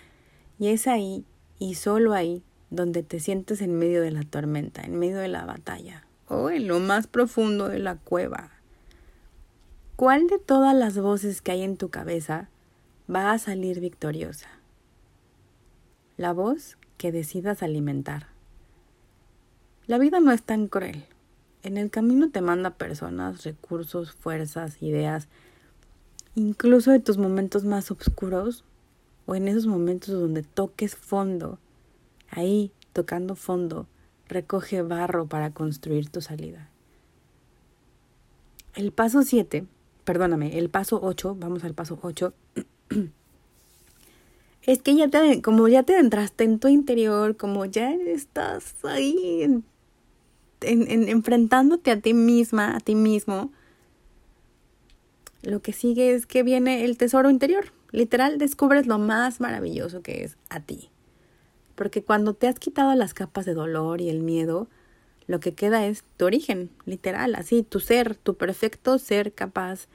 Y 0.57 0.69
es 0.69 0.87
ahí, 0.87 1.25
y 1.59 1.75
solo 1.75 2.13
ahí, 2.13 2.41
donde 2.71 3.03
te 3.03 3.19
sientes 3.19 3.61
en 3.61 3.77
medio 3.77 4.01
de 4.01 4.11
la 4.11 4.23
tormenta, 4.23 4.81
en 4.81 4.97
medio 4.97 5.17
de 5.17 5.27
la 5.27 5.45
batalla, 5.45 6.05
o 6.27 6.49
en 6.49 6.67
lo 6.67 6.79
más 6.79 7.07
profundo 7.07 7.67
de 7.67 7.79
la 7.79 7.95
cueva. 7.95 8.58
¿Cuál 9.99 10.27
de 10.27 10.39
todas 10.39 10.73
las 10.73 10.97
voces 10.97 11.41
que 11.41 11.51
hay 11.51 11.61
en 11.61 11.75
tu 11.75 11.89
cabeza 11.89 12.47
va 13.13 13.33
a 13.33 13.37
salir 13.37 13.81
victoriosa? 13.81 14.47
La 16.15 16.31
voz 16.31 16.77
que 16.95 17.11
decidas 17.11 17.63
alimentar. 17.63 18.27
La 19.87 19.97
vida 19.97 20.21
no 20.21 20.31
es 20.31 20.41
tan 20.41 20.69
cruel. 20.69 21.03
En 21.63 21.75
el 21.75 21.91
camino 21.91 22.29
te 22.29 22.39
manda 22.39 22.77
personas, 22.77 23.43
recursos, 23.43 24.13
fuerzas, 24.13 24.81
ideas, 24.81 25.27
incluso 26.33 26.91
de 26.91 27.01
tus 27.01 27.17
momentos 27.17 27.65
más 27.65 27.91
oscuros 27.91 28.63
o 29.25 29.35
en 29.35 29.49
esos 29.49 29.67
momentos 29.67 30.17
donde 30.17 30.43
toques 30.43 30.95
fondo. 30.95 31.59
Ahí, 32.29 32.71
tocando 32.93 33.35
fondo, 33.35 33.85
recoge 34.29 34.81
barro 34.81 35.27
para 35.27 35.51
construir 35.51 36.09
tu 36.09 36.21
salida. 36.21 36.69
El 38.75 38.93
paso 38.93 39.23
7 39.23 39.67
perdóname, 40.09 40.57
el 40.57 40.71
paso 40.71 40.99
8, 41.03 41.35
vamos 41.39 41.63
al 41.63 41.75
paso 41.75 41.99
8, 42.01 42.33
es 44.63 44.81
que 44.81 44.95
ya 44.95 45.07
te, 45.07 45.43
como 45.43 45.67
ya 45.67 45.83
te 45.83 45.99
entraste 45.99 46.45
en 46.45 46.57
tu 46.57 46.67
interior, 46.67 47.37
como 47.37 47.63
ya 47.65 47.93
estás 47.93 48.73
ahí 48.85 49.43
en, 49.43 51.09
enfrentándote 51.09 51.91
a 51.91 52.01
ti 52.01 52.15
misma, 52.15 52.75
a 52.75 52.79
ti 52.79 52.95
mismo, 52.95 53.51
lo 55.43 55.61
que 55.61 55.73
sigue 55.73 56.15
es 56.15 56.25
que 56.25 56.41
viene 56.41 56.85
el 56.85 56.97
tesoro 56.97 57.29
interior. 57.29 57.65
Literal, 57.91 58.39
descubres 58.39 58.87
lo 58.87 58.97
más 58.97 59.39
maravilloso 59.39 60.01
que 60.01 60.23
es 60.23 60.37
a 60.49 60.59
ti. 60.59 60.89
Porque 61.75 62.01
cuando 62.01 62.33
te 62.33 62.47
has 62.47 62.57
quitado 62.57 62.95
las 62.95 63.13
capas 63.13 63.45
de 63.45 63.53
dolor 63.53 64.01
y 64.01 64.09
el 64.09 64.21
miedo, 64.21 64.69
lo 65.29 65.39
que 65.39 65.53
queda 65.53 65.85
es 65.85 66.03
tu 66.17 66.25
origen, 66.25 66.71
literal, 66.85 67.35
así, 67.35 67.61
tu 67.61 67.79
ser, 67.79 68.15
tu 68.15 68.33
perfecto 68.33 68.97
ser 68.97 69.31
capaz, 69.31 69.87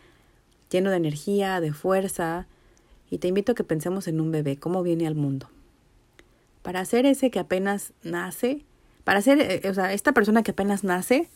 lleno 0.71 0.91
de 0.91 0.97
energía, 0.97 1.61
de 1.61 1.73
fuerza. 1.73 2.47
Y 3.11 3.19
te 3.19 3.27
invito 3.27 3.51
a 3.51 3.55
que 3.57 3.65
pensemos 3.65 4.07
en 4.07 4.21
un 4.21 4.31
bebé, 4.31 4.57
cómo 4.59 4.85
viene 4.85 5.09
al 5.09 5.17
mundo. 5.17 5.51
Para 6.63 6.85
ser 6.85 7.05
ese 7.05 7.33
que 7.33 7.41
apenas 7.41 7.93
nace, 8.05 8.65
para 9.03 9.21
ser, 9.23 9.41
eh, 9.41 9.69
o 9.69 9.75
sea, 9.75 9.93
esta 9.93 10.13
persona 10.13 10.45
que 10.45 10.53
apenas 10.53 10.85
nace, 10.85 11.29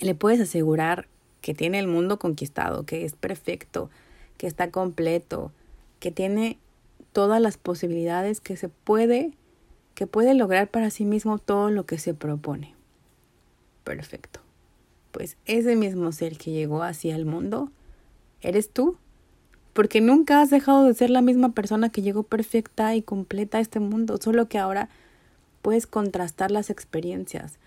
le 0.00 0.14
puedes 0.14 0.40
asegurar 0.40 1.08
que 1.42 1.52
tiene 1.52 1.78
el 1.78 1.88
mundo 1.88 2.18
conquistado, 2.18 2.86
que 2.86 3.04
es 3.04 3.12
perfecto, 3.12 3.90
que 4.38 4.46
está 4.46 4.70
completo, 4.70 5.52
que 5.98 6.10
tiene 6.10 6.58
todas 7.12 7.42
las 7.42 7.58
posibilidades 7.58 8.40
que 8.40 8.56
se 8.56 8.70
puede 8.70 9.32
que 10.00 10.06
puede 10.06 10.32
lograr 10.32 10.70
para 10.70 10.88
sí 10.88 11.04
mismo 11.04 11.36
todo 11.36 11.68
lo 11.68 11.84
que 11.84 11.98
se 11.98 12.14
propone. 12.14 12.74
Perfecto. 13.84 14.40
Pues 15.12 15.36
ese 15.44 15.76
mismo 15.76 16.10
ser 16.12 16.38
que 16.38 16.52
llegó 16.52 16.82
hacia 16.82 17.14
el 17.14 17.26
mundo, 17.26 17.70
eres 18.40 18.70
tú. 18.70 18.96
Porque 19.74 20.00
nunca 20.00 20.40
has 20.40 20.48
dejado 20.48 20.84
de 20.84 20.94
ser 20.94 21.10
la 21.10 21.20
misma 21.20 21.52
persona 21.52 21.90
que 21.90 22.00
llegó 22.00 22.22
perfecta 22.22 22.94
y 22.94 23.02
completa 23.02 23.58
a 23.58 23.60
este 23.60 23.78
mundo, 23.78 24.16
solo 24.16 24.48
que 24.48 24.56
ahora 24.56 24.88
puedes 25.60 25.86
contrastar 25.86 26.50
las 26.50 26.70
experiencias, 26.70 27.58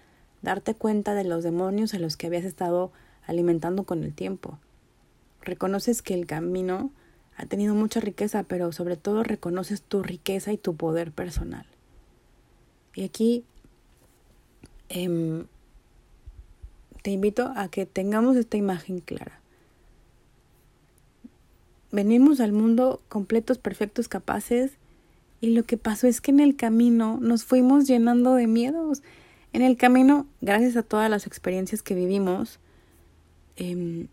darte 0.42 0.74
cuenta 0.74 1.14
de 1.14 1.26
los 1.26 1.44
demonios 1.44 1.94
a 1.94 2.00
los 2.00 2.18
que 2.18 2.26
habías 2.26 2.46
estado 2.46 2.92
alimentando 3.28 3.84
con 3.84 4.04
el 4.04 4.12
tiempo. 4.12 4.58
Reconoces 5.40 6.02
que 6.02 6.16
el 6.16 6.26
camino 6.26 6.90
ha 7.38 7.46
tenido 7.46 7.76
mucha 7.76 8.00
riqueza, 8.00 8.42
pero 8.42 8.72
sobre 8.72 8.98
todo 8.98 9.22
reconoces 9.22 9.84
tu 9.84 10.02
riqueza 10.02 10.52
y 10.52 10.58
tu 10.58 10.76
poder 10.76 11.12
personal. 11.12 11.68
Y 12.96 13.04
aquí 13.04 13.44
em, 14.90 15.46
te 17.02 17.12
invito 17.12 17.52
a 17.56 17.68
que 17.68 17.86
tengamos 17.86 18.36
esta 18.38 18.58
imagen 18.58 19.00
clara. 19.00 19.40
Venimos 21.92 22.40
al 22.40 22.54
mundo 22.54 23.02
completos, 23.10 23.58
perfectos, 23.58 24.08
capaces, 24.08 24.72
y 25.42 25.50
lo 25.50 25.64
que 25.64 25.78
pasó 25.78 26.08
es 26.08 26.22
que 26.22 26.32
en 26.32 26.40
el 26.40 26.56
camino 26.56 27.20
nos 27.22 27.44
fuimos 27.44 27.86
llenando 27.86 28.36
de 28.36 28.48
miedos. 28.48 29.04
En 29.52 29.62
el 29.62 29.76
camino, 29.76 30.26
gracias 30.42 30.78
a 30.78 30.84
todas 30.84 31.10
las 31.10 31.28
experiencias 31.28 31.84
que 31.84 31.94
vivimos, 31.94 32.60
em, 33.58 34.08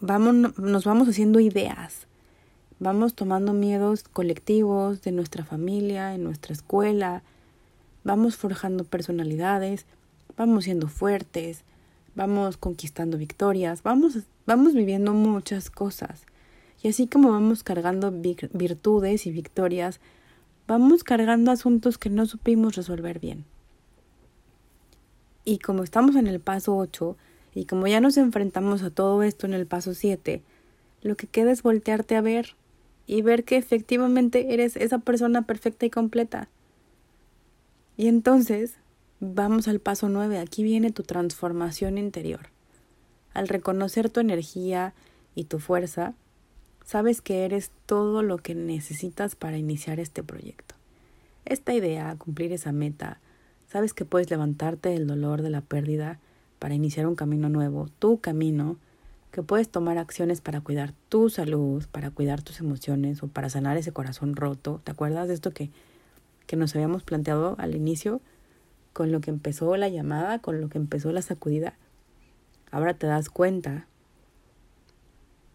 vamos, 0.00 0.58
nos 0.58 0.84
vamos 0.84 1.08
haciendo 1.08 1.38
ideas, 1.40 2.08
vamos 2.80 3.14
tomando 3.14 3.52
miedos 3.52 4.02
colectivos 4.02 5.00
de 5.02 5.12
nuestra 5.12 5.44
familia, 5.44 6.14
en 6.14 6.24
nuestra 6.24 6.52
escuela, 6.52 7.22
vamos 8.06 8.36
forjando 8.36 8.84
personalidades, 8.84 9.84
vamos 10.36 10.64
siendo 10.64 10.86
fuertes, 10.86 11.64
vamos 12.14 12.56
conquistando 12.56 13.18
victorias, 13.18 13.82
vamos, 13.82 14.18
vamos 14.46 14.74
viviendo 14.74 15.12
muchas 15.12 15.70
cosas. 15.70 16.24
Y 16.82 16.88
así 16.88 17.08
como 17.08 17.32
vamos 17.32 17.64
cargando 17.64 18.12
virtudes 18.12 19.26
y 19.26 19.32
victorias, 19.32 19.98
vamos 20.68 21.02
cargando 21.02 21.50
asuntos 21.50 21.98
que 21.98 22.08
no 22.08 22.26
supimos 22.26 22.76
resolver 22.76 23.18
bien. 23.18 23.44
Y 25.44 25.58
como 25.58 25.82
estamos 25.82 26.14
en 26.14 26.28
el 26.28 26.38
paso 26.38 26.76
8, 26.76 27.16
y 27.56 27.64
como 27.64 27.88
ya 27.88 28.00
nos 28.00 28.16
enfrentamos 28.18 28.84
a 28.84 28.90
todo 28.90 29.24
esto 29.24 29.46
en 29.46 29.54
el 29.54 29.66
paso 29.66 29.94
7, 29.94 30.42
lo 31.02 31.16
que 31.16 31.26
queda 31.26 31.50
es 31.50 31.62
voltearte 31.62 32.14
a 32.14 32.20
ver 32.20 32.54
y 33.08 33.22
ver 33.22 33.42
que 33.42 33.56
efectivamente 33.56 34.54
eres 34.54 34.76
esa 34.76 34.98
persona 34.98 35.42
perfecta 35.42 35.86
y 35.86 35.90
completa. 35.90 36.48
Y 37.96 38.08
entonces 38.08 38.74
vamos 39.20 39.68
al 39.68 39.80
paso 39.80 40.08
nueve. 40.08 40.38
Aquí 40.38 40.62
viene 40.62 40.92
tu 40.92 41.02
transformación 41.02 41.98
interior. 41.98 42.50
Al 43.32 43.48
reconocer 43.48 44.10
tu 44.10 44.20
energía 44.20 44.94
y 45.34 45.44
tu 45.44 45.58
fuerza, 45.58 46.14
sabes 46.84 47.20
que 47.20 47.44
eres 47.44 47.70
todo 47.86 48.22
lo 48.22 48.38
que 48.38 48.54
necesitas 48.54 49.34
para 49.36 49.58
iniciar 49.58 50.00
este 50.00 50.22
proyecto. 50.22 50.74
Esta 51.44 51.74
idea, 51.74 52.14
cumplir 52.16 52.52
esa 52.52 52.72
meta, 52.72 53.20
sabes 53.66 53.92
que 53.94 54.04
puedes 54.04 54.30
levantarte 54.30 54.88
del 54.90 55.06
dolor 55.06 55.42
de 55.42 55.50
la 55.50 55.60
pérdida 55.60 56.18
para 56.58 56.74
iniciar 56.74 57.06
un 57.06 57.14
camino 57.14 57.48
nuevo, 57.48 57.88
tu 57.98 58.20
camino, 58.20 58.78
que 59.30 59.42
puedes 59.42 59.68
tomar 59.68 59.98
acciones 59.98 60.40
para 60.40 60.60
cuidar 60.60 60.94
tu 61.08 61.28
salud, 61.28 61.84
para 61.92 62.10
cuidar 62.10 62.42
tus 62.42 62.60
emociones 62.60 63.22
o 63.22 63.28
para 63.28 63.50
sanar 63.50 63.76
ese 63.76 63.92
corazón 63.92 64.34
roto. 64.34 64.80
¿Te 64.82 64.92
acuerdas 64.92 65.28
de 65.28 65.34
esto 65.34 65.50
que 65.50 65.70
que 66.46 66.56
nos 66.56 66.74
habíamos 66.74 67.02
planteado 67.02 67.56
al 67.58 67.74
inicio, 67.74 68.20
con 68.92 69.12
lo 69.12 69.20
que 69.20 69.30
empezó 69.30 69.76
la 69.76 69.88
llamada, 69.88 70.38
con 70.38 70.60
lo 70.60 70.68
que 70.68 70.78
empezó 70.78 71.12
la 71.12 71.22
sacudida, 71.22 71.74
ahora 72.70 72.94
te 72.94 73.06
das 73.06 73.28
cuenta 73.28 73.86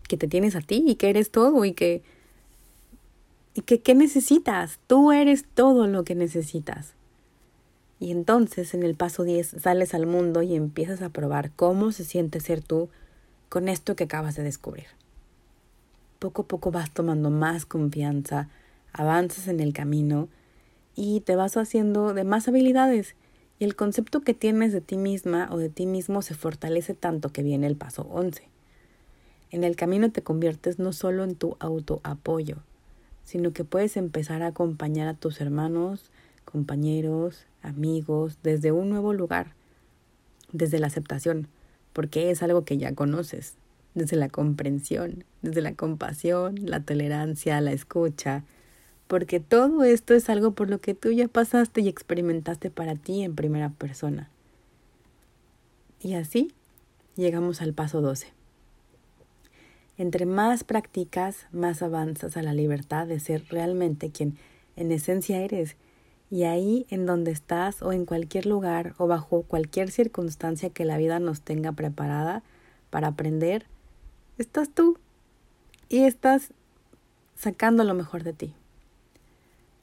que 0.08 0.18
te 0.18 0.28
tienes 0.28 0.56
a 0.56 0.62
ti 0.62 0.84
y 0.86 0.96
que 0.96 1.10
eres 1.10 1.32
todo 1.32 1.66
y 1.66 1.74
que 1.74 2.04
y 3.54 3.62
que 3.62 3.82
qué 3.82 3.96
necesitas, 3.96 4.80
tú 4.88 5.12
eres 5.12 5.46
todo 5.54 5.88
lo 5.88 6.04
que 6.04 6.16
necesitas. 6.16 6.94
Y 8.00 8.12
entonces 8.12 8.74
en 8.74 8.84
el 8.84 8.96
paso 8.96 9.24
10 9.24 9.56
sales 9.62 9.94
al 9.94 10.08
mundo 10.08 10.42
y 10.42 10.56
empiezas 10.56 11.02
a 11.02 11.10
probar 11.10 11.52
cómo 11.52 11.92
se 11.92 12.06
siente 12.06 12.40
ser 12.40 12.62
tú 12.62 12.90
con 13.50 13.68
esto 13.68 13.96
que 13.96 14.06
acabas 14.06 14.36
de 14.36 14.44
descubrir. 14.44 14.88
Poco 16.20 16.44
a 16.44 16.48
poco 16.48 16.72
vas 16.72 16.92
tomando 16.92 17.30
más 17.30 17.66
confianza, 17.66 18.50
avanzas 18.94 19.48
en 19.48 19.60
el 19.60 19.74
camino 19.74 20.30
y 20.96 21.22
te 21.22 21.36
vas 21.36 21.58
haciendo 21.58 22.14
de 22.14 22.24
más 22.24 22.48
habilidades 22.48 23.16
y 23.60 23.64
el 23.64 23.76
concepto 23.76 24.22
que 24.22 24.34
tienes 24.34 24.74
de 24.74 24.82
ti 24.82 24.98
misma 24.98 25.48
o 25.52 25.58
de 25.58 25.70
ti 25.70 25.86
mismo 25.86 26.22
se 26.22 26.34
fortalece 26.34 26.94
tanto 26.94 27.30
que 27.30 27.44
viene 27.44 27.68
el 27.68 27.76
paso 27.76 28.08
11. 28.12 28.50
En 29.52 29.64
el 29.64 29.76
camino 29.76 30.12
te 30.12 30.24
conviertes 30.24 30.80
no 30.80 30.94
solo 30.94 31.24
en 31.24 31.36
tu 31.36 31.58
autoapoyo, 31.60 32.58
sino 33.24 33.52
que 33.52 33.64
puedes 33.64 33.98
empezar 33.98 34.42
a 34.42 34.48
acompañar 34.48 35.08
a 35.08 35.14
tus 35.14 35.42
hermanos, 35.42 36.10
compañeros, 36.46 37.46
amigos, 37.62 38.40
desde 38.44 38.72
un 38.72 38.90
nuevo 38.90 39.14
lugar, 39.14 39.54
desde 40.52 40.80
la 40.80 40.88
aceptación, 40.88 41.48
porque 41.94 42.32
es 42.32 42.42
algo 42.42 42.66
que 42.66 42.78
ya 42.78 42.96
conoces, 42.96 43.56
desde 43.94 44.16
la 44.16 44.30
comprensión, 44.30 45.24
desde 45.42 45.62
la 45.62 45.76
compasión, 45.76 46.56
la 46.64 46.80
tolerancia, 46.80 47.62
la 47.62 47.74
escucha, 47.74 48.44
porque 49.12 49.42
todo 49.42 49.84
esto 49.84 50.14
es 50.14 50.30
algo 50.30 50.52
por 50.52 50.70
lo 50.70 50.80
que 50.80 50.94
tú 50.94 51.12
ya 51.12 51.28
pasaste 51.28 51.82
y 51.82 51.90
experimentaste 51.90 52.72
para 52.72 52.96
ti 52.96 53.24
en 53.24 53.36
primera 53.36 53.68
persona. 53.70 54.30
Y 56.00 56.14
así 56.14 56.54
llegamos 57.18 57.62
al 57.62 57.74
paso 57.74 58.00
12. 58.00 58.28
Entre 59.98 60.26
más 60.26 60.64
practicas, 60.64 61.48
más 61.52 61.82
avanzas 61.82 62.38
a 62.38 62.42
la 62.42 62.54
libertad 62.54 63.06
de 63.06 63.20
ser 63.20 63.44
realmente 63.50 64.12
quien 64.12 64.38
en 64.78 64.94
esencia 64.94 65.42
eres. 65.42 65.76
Y 66.30 66.44
ahí 66.44 66.86
en 66.90 67.06
donde 67.06 67.32
estás 67.32 67.82
o 67.82 67.92
en 67.92 68.06
cualquier 68.06 68.46
lugar 68.46 68.96
o 68.98 69.08
bajo 69.08 69.42
cualquier 69.42 69.92
circunstancia 69.92 70.70
que 70.70 70.86
la 70.86 70.96
vida 70.96 71.20
nos 71.20 71.42
tenga 71.42 71.74
preparada 71.74 72.44
para 72.90 73.10
aprender, 73.10 73.66
estás 74.38 74.70
tú 74.70 74.98
y 75.90 76.06
estás 76.06 76.54
sacando 77.36 77.84
lo 77.84 77.94
mejor 77.94 78.24
de 78.24 78.32
ti. 78.32 78.56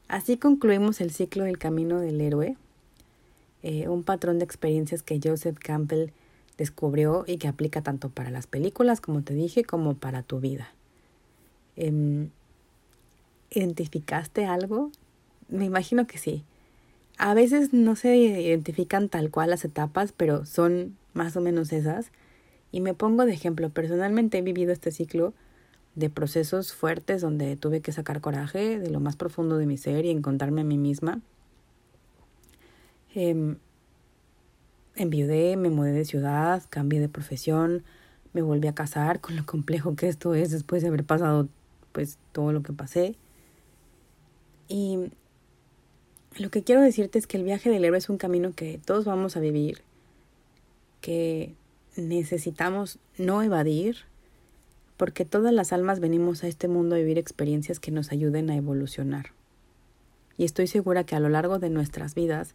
Así 0.09 0.39
concluimos 0.39 1.03
el 1.03 1.11
ciclo 1.11 1.45
del 1.45 1.59
camino 1.59 2.01
del 2.01 2.21
héroe, 2.21 2.57
eh, 3.63 3.89
un 3.89 4.05
patrón 4.05 4.39
de 4.39 4.45
experiencias 4.47 5.03
que 5.03 5.21
Joseph 5.23 5.59
Campbell 5.59 6.11
descubrió 6.57 7.25
y 7.27 7.37
que 7.37 7.47
aplica 7.47 7.83
tanto 7.83 8.09
para 8.09 8.31
las 8.31 8.47
películas, 8.47 9.03
como 9.03 9.23
te 9.23 9.35
dije, 9.35 9.65
como 9.65 9.95
para 9.95 10.23
tu 10.23 10.41
vida. 10.41 10.73
Em, 11.77 12.31
¿Identificaste 13.51 14.47
algo? 14.47 14.91
Me 15.49 15.67
imagino 15.67 16.07
que 16.07 16.19
sí. 16.19 16.43
A 17.19 17.35
veces 17.35 17.73
no 17.73 17.95
se 17.97 18.17
identifican 18.17 19.09
tal 19.09 19.31
cual 19.31 19.51
las 19.51 19.65
etapas, 19.65 20.13
pero 20.13 20.47
son 20.47 20.97
más 21.15 21.37
o 21.37 21.41
menos 21.41 21.73
esas. 21.73 22.11
Y 22.73 22.81
me 22.81 22.95
pongo 22.95 23.25
de 23.27 23.33
ejemplo, 23.33 23.71
personalmente 23.71 24.39
he 24.39 24.43
vivido 24.43 24.73
este 24.73 24.91
ciclo 24.91 25.35
de 25.99 26.11
procesos 26.11 26.73
fuertes 26.73 27.21
donde 27.23 27.57
tuve 27.57 27.81
que 27.81 27.91
sacar 27.91 28.21
coraje 28.21 28.79
de 28.79 28.89
lo 28.89 29.01
más 29.01 29.17
profundo 29.17 29.59
de 29.59 29.67
mi 29.67 29.77
ser 29.77 30.05
y 30.05 30.11
encontrarme 30.11 30.61
a 30.61 30.65
mí 30.65 30.79
misma. 30.79 31.21
Eh, 33.17 33.57
enviudé, 34.95 35.57
me 35.57 35.71
mudé 35.71 35.91
de 35.91 36.05
ciudad, 36.05 36.63
cambié 36.71 37.01
de 37.01 37.09
profesión, 37.09 37.83
me 38.33 38.43
volví 38.43 38.69
a 38.69 38.75
casar 38.75 39.21
con 39.21 39.35
lo 39.35 39.45
complejo 39.45 39.97
que 39.97 40.07
esto 40.07 40.35
es 40.35 40.53
después 40.53 40.83
de 40.83 40.89
haber 40.89 41.03
pasado 41.03 41.49
pues 41.91 42.17
todo 42.31 42.53
lo 42.53 42.63
que 42.63 42.73
pasé. 42.73 43.17
Y 44.69 45.11
lo 46.39 46.51
que 46.51 46.63
quiero 46.63 46.81
decirte 46.81 47.19
es 47.19 47.27
que 47.27 47.39
el 47.39 47.45
viaje 47.45 47.71
del 47.71 47.85
héroe 47.85 47.99
es 47.99 48.09
un 48.09 48.19
camino 48.19 48.53
que 48.55 48.79
todos 48.85 49.05
vamos 49.05 49.37
a 49.37 49.41
vivir, 49.41 49.83
que 51.01 51.57
necesitamos 51.97 53.01
no 53.17 53.43
evadir, 53.43 54.05
porque 54.99 55.25
todas 55.25 55.55
las 55.55 55.73
almas 55.73 56.01
venimos 56.01 56.45
a 56.45 56.49
este 56.49 56.69
mundo 56.69 56.97
a 56.97 56.99
vivir 56.99 57.19
experiencias 57.19 57.81
que 57.81 57.93
nos 57.93 58.13
ayuden 58.13 58.51
a 58.51 58.57
evolucionar. 58.57 59.27
Y 60.37 60.45
estoy 60.45 60.67
segura 60.67 61.05
que 61.05 61.17
a 61.17 61.21
lo 61.21 61.29
largo 61.29 61.59
de 61.59 61.71
nuestras 61.71 62.15
vidas 62.15 62.55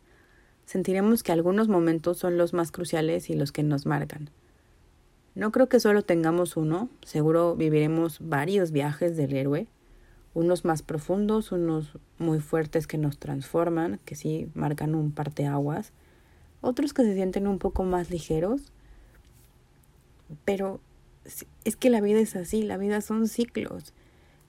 sentiremos 0.66 1.24
que 1.24 1.32
algunos 1.32 1.70
momentos 1.70 2.18
son 2.18 2.38
los 2.38 2.54
más 2.54 2.72
cruciales 2.72 3.30
y 3.30 3.34
los 3.34 3.52
que 3.52 3.64
nos 3.64 3.86
marcan. 3.86 4.30
No 5.36 5.52
creo 5.52 5.68
que 5.68 5.80
solo 5.80 6.04
tengamos 6.04 6.58
uno, 6.58 6.90
seguro 7.04 7.56
viviremos 7.56 8.20
varios 8.22 8.72
viajes 8.72 9.16
del 9.16 9.34
héroe, 9.34 9.68
unos 10.34 10.66
más 10.66 10.82
profundos, 10.82 11.52
unos 11.52 11.98
muy 12.18 12.40
fuertes 12.40 12.88
que 12.88 12.98
nos 12.98 13.18
transforman, 13.18 14.00
que 14.04 14.16
sí 14.16 14.50
marcan 14.54 14.96
un 14.96 15.12
parteaguas, 15.12 15.94
otros 16.62 16.94
que 16.94 17.04
se 17.04 17.16
sienten 17.16 17.48
un 17.48 17.58
poco 17.58 17.84
más 17.84 18.10
ligeros, 18.10 18.62
pero 20.44 20.82
es 21.64 21.76
que 21.76 21.90
la 21.90 22.02
vida 22.02 22.20
es 22.20 22.36
así, 22.36 22.64
la 22.64 22.78
vida 22.78 23.02
son 23.02 23.28
ciclos 23.28 23.94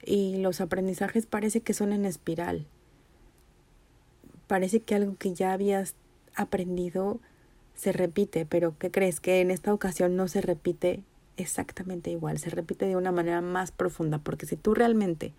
y 0.03 0.37
los 0.37 0.61
aprendizajes 0.61 1.25
parece 1.25 1.61
que 1.61 1.73
son 1.73 1.93
en 1.93 2.05
espiral. 2.05 2.67
Parece 4.47 4.79
que 4.79 4.95
algo 4.95 5.15
que 5.17 5.33
ya 5.33 5.53
habías 5.53 5.95
aprendido 6.35 7.19
se 7.75 7.91
repite, 7.91 8.45
pero 8.45 8.77
¿qué 8.77 8.91
crees? 8.91 9.19
Que 9.19 9.41
en 9.41 9.51
esta 9.51 9.73
ocasión 9.73 10.15
no 10.15 10.27
se 10.27 10.41
repite 10.41 11.01
exactamente 11.37 12.11
igual, 12.11 12.39
se 12.39 12.49
repite 12.49 12.85
de 12.85 12.95
una 12.95 13.11
manera 13.11 13.41
más 13.41 13.71
profunda, 13.71 14.19
porque 14.19 14.45
si 14.45 14.55
tú 14.55 14.73
realmente 14.73 15.33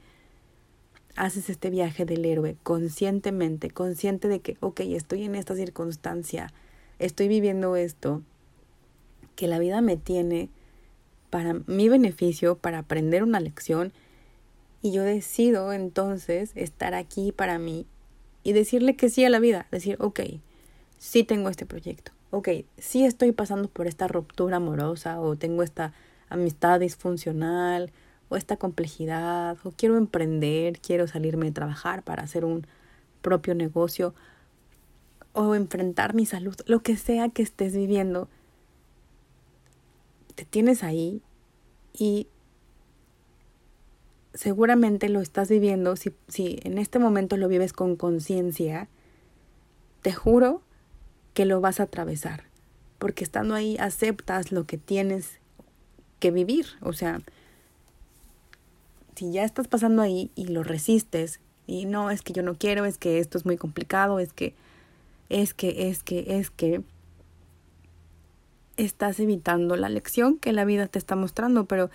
haces 1.17 1.49
este 1.49 1.71
viaje 1.71 2.05
del 2.05 2.25
héroe 2.25 2.57
conscientemente, 2.63 3.71
consciente 3.71 4.29
de 4.29 4.41
que, 4.41 4.57
ok, 4.61 4.81
estoy 4.81 5.25
en 5.25 5.35
esta 5.35 5.55
circunstancia, 5.55 6.53
estoy 6.99 7.29
viviendo 7.29 7.77
esto, 7.77 8.23
que 9.35 9.49
la 9.49 9.59
vida 9.59 9.81
me 9.81 9.97
tiene 9.97 10.51
para 11.31 11.55
mi 11.67 11.89
beneficio, 11.89 12.57
para 12.57 12.79
aprender 12.79 13.23
una 13.23 13.41
lección, 13.41 13.93
y 14.83 14.93
yo 14.93 15.03
decido 15.03 15.73
entonces 15.73 16.53
estar 16.55 16.95
aquí 16.95 17.33
para 17.33 17.59
mí 17.59 17.87
y 18.43 18.53
decirle 18.53 18.95
que 18.97 19.09
sí 19.09 19.25
a 19.25 19.31
la 19.31 19.41
vida, 19.41 19.67
decir, 19.71 19.97
ok, 19.99 20.21
sí 20.99 21.25
tengo 21.25 21.49
este 21.49 21.67
proyecto, 21.67 22.13
ok, 22.31 22.49
sí 22.79 23.05
estoy 23.05 23.33
pasando 23.33 23.69
por 23.69 23.87
esta 23.87 24.07
ruptura 24.07 24.59
amorosa 24.59 25.21
o 25.21 25.37
tengo 25.37 25.63
esta 25.63 25.93
amistad 26.29 26.81
disfuncional 26.81 27.91
o 28.29 28.37
esta 28.37 28.57
complejidad 28.57 29.57
o 29.65 29.73
quiero 29.73 29.97
emprender, 29.97 30.79
quiero 30.81 31.07
salirme 31.07 31.47
de 31.47 31.53
trabajar 31.53 32.03
para 32.03 32.23
hacer 32.23 32.45
un 32.45 32.67
propio 33.23 33.55
negocio 33.55 34.15
o 35.33 35.55
enfrentar 35.55 36.15
mi 36.15 36.27
salud, 36.27 36.57
lo 36.67 36.81
que 36.81 36.97
sea 36.97 37.29
que 37.29 37.43
estés 37.43 37.77
viviendo, 37.77 38.29
te 40.37 40.45
tienes 40.45 40.85
ahí 40.85 41.23
y 41.93 42.29
seguramente 44.35 45.09
lo 45.09 45.21
estás 45.21 45.49
viviendo, 45.49 45.97
si, 45.97 46.13
si 46.29 46.61
en 46.63 46.79
este 46.79 46.99
momento 46.99 47.37
lo 47.37 47.49
vives 47.49 47.73
con 47.73 47.97
conciencia, 47.97 48.89
te 50.03 50.13
juro 50.13 50.63
que 51.35 51.47
lo 51.47 51.61
vas 51.61 51.81
a 51.81 51.85
atravesar, 51.85 52.45
porque 52.99 53.25
estando 53.25 53.55
ahí 53.55 53.77
aceptas 53.81 54.53
lo 54.53 54.65
que 54.65 54.79
tienes 54.79 55.41
que 56.21 56.31
vivir, 56.31 56.67
o 56.83 56.93
sea, 56.93 57.21
si 59.17 59.33
ya 59.33 59.45
estás 59.45 59.67
pasando 59.67 60.03
ahí 60.03 60.31
y 60.35 60.49
lo 60.49 60.63
resistes, 60.63 61.41
y 61.67 61.87
no, 61.87 62.11
es 62.11 62.23
que 62.23 62.33
yo 62.33 62.43
no 62.43 62.55
quiero, 62.55 62.85
es 62.85 62.99
que 62.99 63.19
esto 63.19 63.39
es 63.39 63.47
muy 63.47 63.57
complicado, 63.57 64.21
es 64.21 64.33
que, 64.33 64.55
es 65.31 65.55
que, 65.55 65.89
es 65.89 66.03
que, 66.03 66.39
es 66.39 66.51
que, 66.51 66.83
estás 68.77 69.21
evitando 69.21 69.77
la 69.77 69.89
lección 69.89 70.39
que 70.39 70.53
la 70.53 70.65
vida 70.65 70.87
te 70.87 70.99
está 70.99 71.17
mostrando, 71.17 71.65
pero 71.67 71.91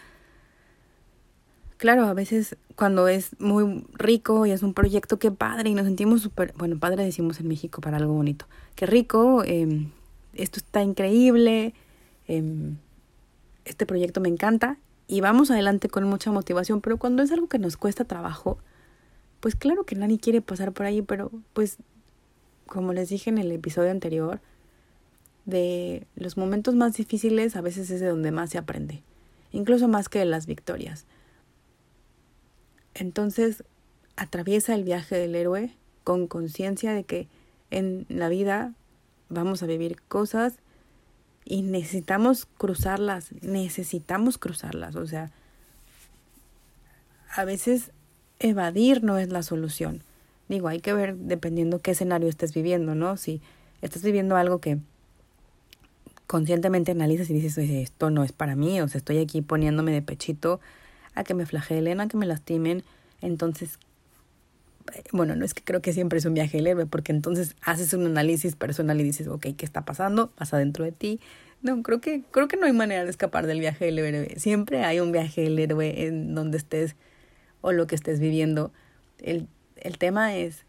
claro, 1.77 2.05
a 2.05 2.13
veces 2.13 2.57
cuando 2.75 3.07
es 3.07 3.39
muy 3.39 3.85
rico 3.93 4.45
y 4.45 4.51
es 4.51 4.63
un 4.63 4.73
proyecto 4.73 5.19
que 5.19 5.31
padre 5.31 5.69
y 5.69 5.73
nos 5.73 5.85
sentimos 5.85 6.21
súper, 6.21 6.53
bueno, 6.57 6.77
padre 6.79 7.03
decimos 7.03 7.39
en 7.39 7.47
México 7.47 7.81
para 7.81 7.97
algo 7.97 8.13
bonito, 8.13 8.45
qué 8.75 8.85
rico, 8.85 9.43
eh, 9.45 9.87
esto 10.33 10.59
está 10.59 10.81
increíble, 10.83 11.73
eh, 12.27 12.73
este 13.65 13.85
proyecto 13.85 14.21
me 14.21 14.29
encanta 14.29 14.77
y 15.07 15.21
vamos 15.21 15.51
adelante 15.51 15.89
con 15.89 16.03
mucha 16.05 16.31
motivación, 16.31 16.81
pero 16.81 16.97
cuando 16.97 17.23
es 17.23 17.31
algo 17.31 17.47
que 17.47 17.59
nos 17.59 17.77
cuesta 17.77 18.05
trabajo, 18.05 18.57
pues 19.39 19.55
claro 19.55 19.83
que 19.83 19.95
nadie 19.95 20.19
quiere 20.19 20.41
pasar 20.41 20.71
por 20.71 20.85
ahí, 20.85 21.01
pero 21.01 21.31
pues 21.53 21.77
como 22.67 22.93
les 22.93 23.09
dije 23.09 23.29
en 23.29 23.37
el 23.37 23.51
episodio 23.51 23.91
anterior, 23.91 24.39
de 25.45 26.05
los 26.15 26.37
momentos 26.37 26.75
más 26.75 26.95
difíciles 26.95 27.55
a 27.55 27.61
veces 27.61 27.89
es 27.89 27.99
de 27.99 28.07
donde 28.07 28.31
más 28.31 28.51
se 28.51 28.57
aprende, 28.57 29.01
incluso 29.51 29.87
más 29.87 30.09
que 30.09 30.19
de 30.19 30.25
las 30.25 30.45
victorias. 30.45 31.05
Entonces, 32.93 33.63
atraviesa 34.15 34.75
el 34.75 34.83
viaje 34.83 35.15
del 35.15 35.35
héroe 35.35 35.71
con 36.03 36.27
conciencia 36.27 36.93
de 36.93 37.03
que 37.03 37.27
en 37.69 38.05
la 38.09 38.29
vida 38.29 38.73
vamos 39.29 39.63
a 39.63 39.65
vivir 39.65 40.01
cosas 40.07 40.55
y 41.45 41.63
necesitamos 41.63 42.45
cruzarlas, 42.45 43.31
necesitamos 43.41 44.37
cruzarlas, 44.37 44.95
o 44.95 45.07
sea, 45.07 45.31
a 47.33 47.45
veces 47.45 47.91
evadir 48.39 49.03
no 49.03 49.17
es 49.17 49.29
la 49.29 49.41
solución. 49.41 50.03
Digo, 50.49 50.67
hay 50.67 50.81
que 50.81 50.93
ver 50.93 51.15
dependiendo 51.15 51.79
qué 51.79 51.91
escenario 51.91 52.27
estés 52.27 52.53
viviendo, 52.53 52.93
¿no? 52.93 53.15
Si 53.15 53.41
estás 53.81 54.03
viviendo 54.03 54.35
algo 54.35 54.59
que 54.59 54.79
conscientemente 56.31 56.93
analizas 56.93 57.29
y 57.29 57.33
dices, 57.33 57.57
esto 57.57 58.09
no 58.09 58.23
es 58.23 58.31
para 58.31 58.55
mí, 58.55 58.79
o 58.79 58.87
sea, 58.87 58.99
estoy 58.99 59.17
aquí 59.17 59.41
poniéndome 59.41 59.91
de 59.91 60.01
pechito 60.01 60.61
a 61.13 61.25
que 61.25 61.33
me 61.33 61.45
flagelen, 61.45 61.99
a 61.99 62.07
que 62.07 62.15
me 62.15 62.25
lastimen. 62.25 62.85
Entonces, 63.19 63.79
eh, 64.93 65.03
bueno, 65.11 65.35
no 65.35 65.43
es 65.43 65.53
que 65.53 65.61
creo 65.61 65.81
que 65.81 65.91
siempre 65.91 66.19
es 66.19 66.23
un 66.23 66.33
viaje 66.33 66.61
leve, 66.61 66.85
porque 66.85 67.11
entonces 67.11 67.57
haces 67.61 67.91
un 67.91 68.05
análisis 68.05 68.55
personal 68.55 69.01
y 69.01 69.03
dices, 69.03 69.27
ok, 69.27 69.47
¿qué 69.57 69.65
está 69.65 69.83
pasando? 69.83 70.31
Pasa 70.31 70.57
dentro 70.57 70.85
de 70.85 70.93
ti. 70.93 71.19
No, 71.63 71.83
creo 71.83 71.99
que, 71.99 72.23
creo 72.31 72.47
que 72.47 72.55
no 72.55 72.65
hay 72.65 72.71
manera 72.71 73.03
de 73.03 73.09
escapar 73.09 73.45
del 73.45 73.59
viaje 73.59 73.83
del 73.83 73.99
héroe. 73.99 74.33
Siempre 74.37 74.85
hay 74.85 75.01
un 75.01 75.11
viaje 75.11 75.41
del 75.41 75.59
héroe 75.59 76.05
en 76.05 76.33
donde 76.33 76.57
estés 76.57 76.95
o 77.59 77.73
lo 77.73 77.87
que 77.87 77.95
estés 77.95 78.21
viviendo. 78.21 78.71
El, 79.17 79.49
el 79.75 79.97
tema 79.97 80.33
es 80.37 80.63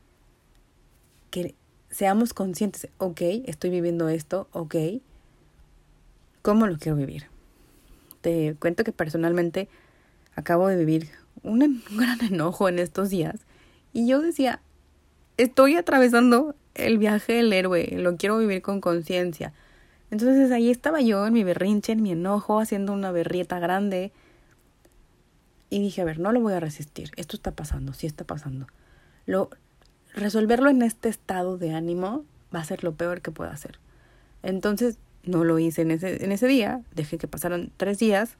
que 1.30 1.54
seamos 1.88 2.34
conscientes, 2.34 2.88
ok, 2.98 3.20
estoy 3.46 3.70
viviendo 3.70 4.08
esto, 4.08 4.48
ok, 4.50 4.74
¿cómo 6.42 6.66
lo 6.66 6.76
quiero 6.78 6.96
vivir? 6.96 7.26
Te 8.20 8.54
cuento 8.58 8.84
que 8.84 8.92
personalmente 8.92 9.68
acabo 10.34 10.68
de 10.68 10.76
vivir 10.76 11.10
un, 11.42 11.82
gran 11.90 12.20
enojo 12.22 12.68
en 12.68 12.78
estos 12.78 13.10
días 13.10 13.40
y 13.92 14.06
yo 14.06 14.20
decía, 14.20 14.60
estoy 15.36 15.76
atravesando 15.76 16.54
el 16.74 16.98
viaje 16.98 17.34
del 17.34 17.52
héroe, 17.52 17.88
lo 17.96 18.16
quiero 18.16 18.38
vivir 18.38 18.62
con 18.62 18.80
conciencia. 18.80 19.52
Entonces 20.10 20.50
ahí 20.50 20.70
estaba 20.70 21.00
yo 21.00 21.26
en 21.26 21.32
mi 21.32 21.44
berrinche, 21.44 21.92
en 21.92 22.02
mi 22.02 22.12
enojo, 22.12 22.60
haciendo 22.60 22.92
una 22.92 23.12
berrieta 23.12 23.58
grande. 23.58 24.12
Y 25.70 25.80
dije, 25.80 26.02
a 26.02 26.04
ver, 26.04 26.18
no 26.18 26.32
lo 26.32 26.40
voy 26.40 26.52
a 26.52 26.60
resistir. 26.60 27.10
Esto 27.16 27.36
está 27.36 27.50
pasando, 27.50 27.94
sí 27.94 28.06
está 28.06 28.24
pasando. 28.24 28.66
Lo, 29.24 29.48
resolverlo 30.14 30.68
en 30.68 30.82
este 30.82 31.08
estado 31.08 31.56
de 31.56 31.72
ánimo 31.72 32.24
va 32.54 32.60
a 32.60 32.64
ser 32.64 32.84
lo 32.84 32.92
peor 32.92 33.22
que 33.22 33.30
pueda 33.30 33.52
hacer. 33.52 33.78
Entonces 34.42 34.98
no 35.24 35.44
lo 35.44 35.58
hice 35.58 35.82
en 35.82 35.90
ese, 35.92 36.24
en 36.24 36.32
ese 36.32 36.46
día, 36.46 36.82
dejé 36.94 37.18
que 37.18 37.28
pasaran 37.28 37.70
tres 37.76 37.98
días. 37.98 38.36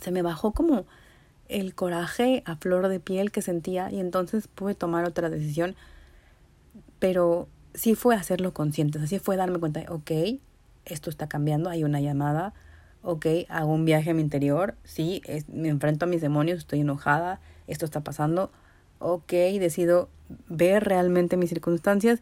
Se 0.00 0.10
me 0.10 0.22
bajó 0.22 0.52
como 0.52 0.86
el 1.48 1.74
coraje 1.74 2.42
a 2.46 2.56
flor 2.56 2.88
de 2.88 3.00
piel 3.00 3.32
que 3.32 3.42
sentía 3.42 3.90
y 3.90 3.98
entonces 3.98 4.46
pude 4.48 4.74
tomar 4.74 5.04
otra 5.04 5.28
decisión, 5.30 5.74
pero 6.98 7.48
sí 7.74 7.94
fue 7.94 8.14
hacerlo 8.14 8.54
consciente, 8.54 8.98
así 8.98 9.18
fue 9.18 9.36
darme 9.36 9.58
cuenta 9.58 9.80
de, 9.80 9.88
ok, 9.88 10.40
esto 10.84 11.10
está 11.10 11.28
cambiando, 11.28 11.68
hay 11.68 11.82
una 11.82 12.00
llamada, 12.00 12.54
ok, 13.02 13.26
hago 13.48 13.72
un 13.72 13.84
viaje 13.84 14.10
a 14.10 14.14
mi 14.14 14.22
interior, 14.22 14.76
sí, 14.84 15.22
me 15.48 15.68
enfrento 15.68 16.04
a 16.04 16.08
mis 16.08 16.20
demonios, 16.20 16.60
estoy 16.60 16.80
enojada, 16.80 17.40
esto 17.66 17.84
está 17.84 18.00
pasando, 18.00 18.52
ok, 19.00 19.32
decido 19.32 20.08
ver 20.48 20.84
realmente 20.84 21.36
mis 21.36 21.50
circunstancias 21.50 22.20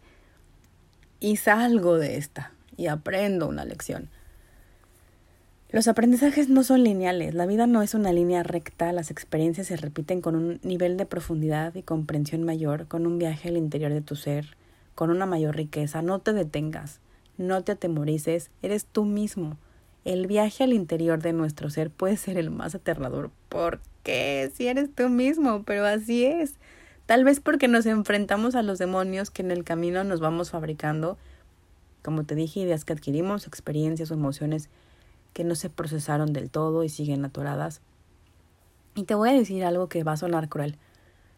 y 1.20 1.37
salgo 1.37 1.98
de 1.98 2.16
esta 2.16 2.52
y 2.79 2.87
aprendo 2.87 3.47
una 3.47 3.67
lección. 3.67 4.09
Los 5.71 5.87
aprendizajes 5.87 6.49
no 6.49 6.64
son 6.64 6.83
lineales, 6.83 7.35
la 7.35 7.45
vida 7.45 7.67
no 7.67 7.83
es 7.83 7.93
una 7.93 8.11
línea 8.11 8.43
recta, 8.43 8.91
las 8.93 9.11
experiencias 9.11 9.67
se 9.67 9.77
repiten 9.77 10.23
con 10.23 10.35
un 10.35 10.61
nivel 10.62 10.97
de 10.97 11.05
profundidad 11.05 11.75
y 11.75 11.83
comprensión 11.83 12.43
mayor, 12.45 12.87
con 12.87 13.07
un 13.07 13.19
viaje 13.19 13.51
al 13.51 13.59
interior 13.59 13.93
de 13.93 14.01
tu 14.01 14.17
ser, 14.17 14.57
con 14.95 15.11
una 15.11 15.27
mayor 15.27 15.57
riqueza. 15.57 16.01
No 16.01 16.21
te 16.21 16.33
detengas, 16.33 17.01
no 17.37 17.62
te 17.64 17.73
atemorices, 17.73 18.51
eres 18.62 18.87
tú 18.87 19.05
mismo, 19.05 19.59
el 20.05 20.27
viaje 20.27 20.64
al 20.64 20.73
interior 20.73 21.21
de 21.21 21.35
nuestro 21.35 21.69
ser 21.69 21.91
puede 21.91 22.17
ser 22.17 22.38
el 22.38 22.51
más 22.51 22.75
aterrador. 22.75 23.31
¿Por 23.51 23.81
qué? 24.05 24.51
Si 24.55 24.67
eres 24.67 24.88
tú 24.95 25.11
mismo, 25.11 25.64
pero 25.64 25.85
así 25.85 26.25
es. 26.25 26.55
Tal 27.05 27.25
vez 27.25 27.41
porque 27.41 27.69
nos 27.69 27.85
enfrentamos 27.85 28.55
a 28.55 28.62
los 28.62 28.79
demonios 28.79 29.31
que 29.31 29.43
en 29.43 29.51
el 29.51 29.64
camino 29.64 30.05
nos 30.05 30.21
vamos 30.21 30.51
fabricando, 30.51 31.19
como 32.09 32.25
te 32.25 32.35
dije, 32.35 32.61
ideas 32.61 32.87
que 32.87 32.94
adquirimos, 32.94 33.47
experiencias 33.47 34.11
o 34.11 34.14
emociones 34.14 34.71
que 35.35 35.44
no 35.44 35.55
se 35.55 35.68
procesaron 35.68 36.33
del 36.33 36.49
todo 36.49 36.83
y 36.83 36.88
siguen 36.88 37.23
atoradas. 37.23 37.83
Y 38.94 39.03
te 39.03 39.14
voy 39.14 39.29
a 39.29 39.35
decir 39.35 39.62
algo 39.62 39.90
que 39.90 40.05
va 40.05 40.12
a 40.12 40.16
sonar 40.16 40.49
cruel, 40.49 40.79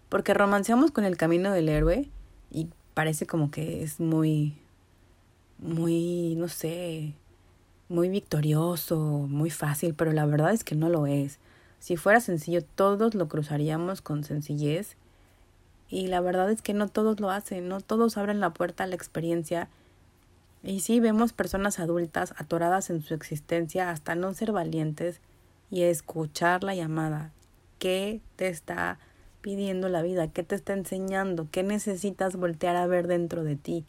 porque 0.08 0.32
romanceamos 0.32 0.92
con 0.92 1.04
el 1.04 1.16
camino 1.16 1.50
del 1.50 1.68
héroe 1.68 2.08
y 2.52 2.68
parece 2.94 3.26
como 3.26 3.50
que 3.50 3.82
es 3.82 3.98
muy, 3.98 4.54
muy, 5.58 6.36
no 6.36 6.46
sé, 6.46 7.14
muy 7.88 8.08
victorioso, 8.08 9.26
muy 9.28 9.50
fácil, 9.50 9.94
pero 9.94 10.12
la 10.12 10.24
verdad 10.24 10.52
es 10.52 10.62
que 10.62 10.76
no 10.76 10.88
lo 10.88 11.08
es. 11.08 11.40
Si 11.80 11.96
fuera 11.96 12.20
sencillo, 12.20 12.62
todos 12.62 13.16
lo 13.16 13.26
cruzaríamos 13.26 14.02
con 14.02 14.22
sencillez. 14.22 14.96
Y 15.88 16.06
la 16.06 16.20
verdad 16.20 16.48
es 16.52 16.62
que 16.62 16.74
no 16.74 16.86
todos 16.86 17.18
lo 17.18 17.28
hacen, 17.28 17.66
no 17.66 17.80
todos 17.80 18.16
abren 18.16 18.38
la 18.38 18.50
puerta 18.50 18.84
a 18.84 18.86
la 18.86 18.94
experiencia. 18.94 19.68
Y 20.62 20.80
sí 20.80 21.00
vemos 21.00 21.32
personas 21.32 21.78
adultas 21.78 22.34
atoradas 22.36 22.90
en 22.90 23.02
su 23.02 23.14
existencia 23.14 23.90
hasta 23.90 24.14
no 24.14 24.34
ser 24.34 24.52
valientes 24.52 25.20
y 25.70 25.82
escuchar 25.82 26.64
la 26.64 26.74
llamada. 26.74 27.32
¿Qué 27.78 28.20
te 28.36 28.48
está 28.48 28.98
pidiendo 29.40 29.88
la 29.88 30.02
vida? 30.02 30.28
¿Qué 30.28 30.42
te 30.42 30.54
está 30.54 30.74
enseñando? 30.74 31.48
¿Qué 31.50 31.62
necesitas 31.62 32.36
voltear 32.36 32.76
a 32.76 32.86
ver 32.86 33.06
dentro 33.06 33.42
de 33.42 33.56
ti? 33.56 33.84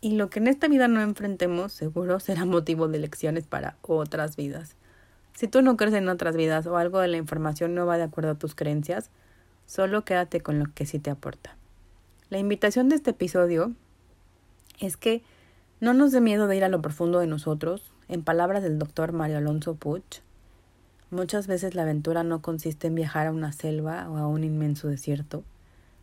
Y 0.00 0.12
lo 0.12 0.28
que 0.28 0.40
en 0.40 0.48
esta 0.48 0.68
vida 0.68 0.88
no 0.88 1.00
enfrentemos, 1.00 1.72
seguro 1.72 2.18
será 2.20 2.44
motivo 2.44 2.88
de 2.88 2.98
lecciones 2.98 3.46
para 3.46 3.76
otras 3.82 4.36
vidas. 4.36 4.76
Si 5.34 5.48
tú 5.48 5.62
no 5.62 5.76
crees 5.76 5.94
en 5.94 6.08
otras 6.08 6.36
vidas 6.36 6.66
o 6.66 6.78
algo 6.78 6.98
de 6.98 7.08
la 7.08 7.18
información 7.18 7.74
no 7.74 7.86
va 7.86 7.98
de 7.98 8.04
acuerdo 8.04 8.32
a 8.32 8.38
tus 8.38 8.54
creencias, 8.54 9.10
solo 9.66 10.04
quédate 10.04 10.40
con 10.40 10.58
lo 10.58 10.72
que 10.74 10.86
sí 10.86 10.98
te 10.98 11.10
aporta. 11.10 11.56
La 12.30 12.38
invitación 12.38 12.88
de 12.88 12.96
este 12.96 13.10
episodio 13.10 13.72
es 14.78 14.96
que 14.96 15.22
no 15.80 15.94
nos 15.94 16.12
dé 16.12 16.20
miedo 16.20 16.46
de 16.46 16.56
ir 16.56 16.64
a 16.64 16.68
lo 16.68 16.80
profundo 16.80 17.18
de 17.18 17.26
nosotros. 17.26 17.92
En 18.08 18.22
palabras 18.22 18.62
del 18.62 18.78
doctor 18.78 19.12
Mario 19.12 19.38
Alonso 19.38 19.74
Puch, 19.74 20.20
muchas 21.10 21.46
veces 21.46 21.74
la 21.74 21.82
aventura 21.82 22.22
no 22.22 22.40
consiste 22.40 22.86
en 22.86 22.94
viajar 22.94 23.26
a 23.26 23.32
una 23.32 23.52
selva 23.52 24.08
o 24.08 24.16
a 24.16 24.26
un 24.26 24.44
inmenso 24.44 24.88
desierto, 24.88 25.44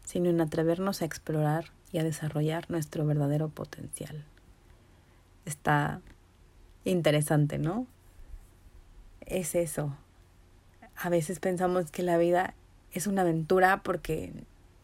sino 0.03 0.29
en 0.29 0.41
atrevernos 0.41 1.01
a 1.01 1.05
explorar 1.05 1.71
y 1.91 1.99
a 1.99 2.03
desarrollar 2.03 2.69
nuestro 2.69 3.05
verdadero 3.05 3.49
potencial. 3.49 4.25
Está 5.45 6.01
interesante, 6.85 7.57
¿no? 7.57 7.87
Es 9.21 9.55
eso. 9.55 9.95
A 10.95 11.09
veces 11.09 11.39
pensamos 11.39 11.89
que 11.89 12.03
la 12.03 12.17
vida 12.17 12.53
es 12.91 13.07
una 13.07 13.21
aventura 13.21 13.81
porque 13.83 14.33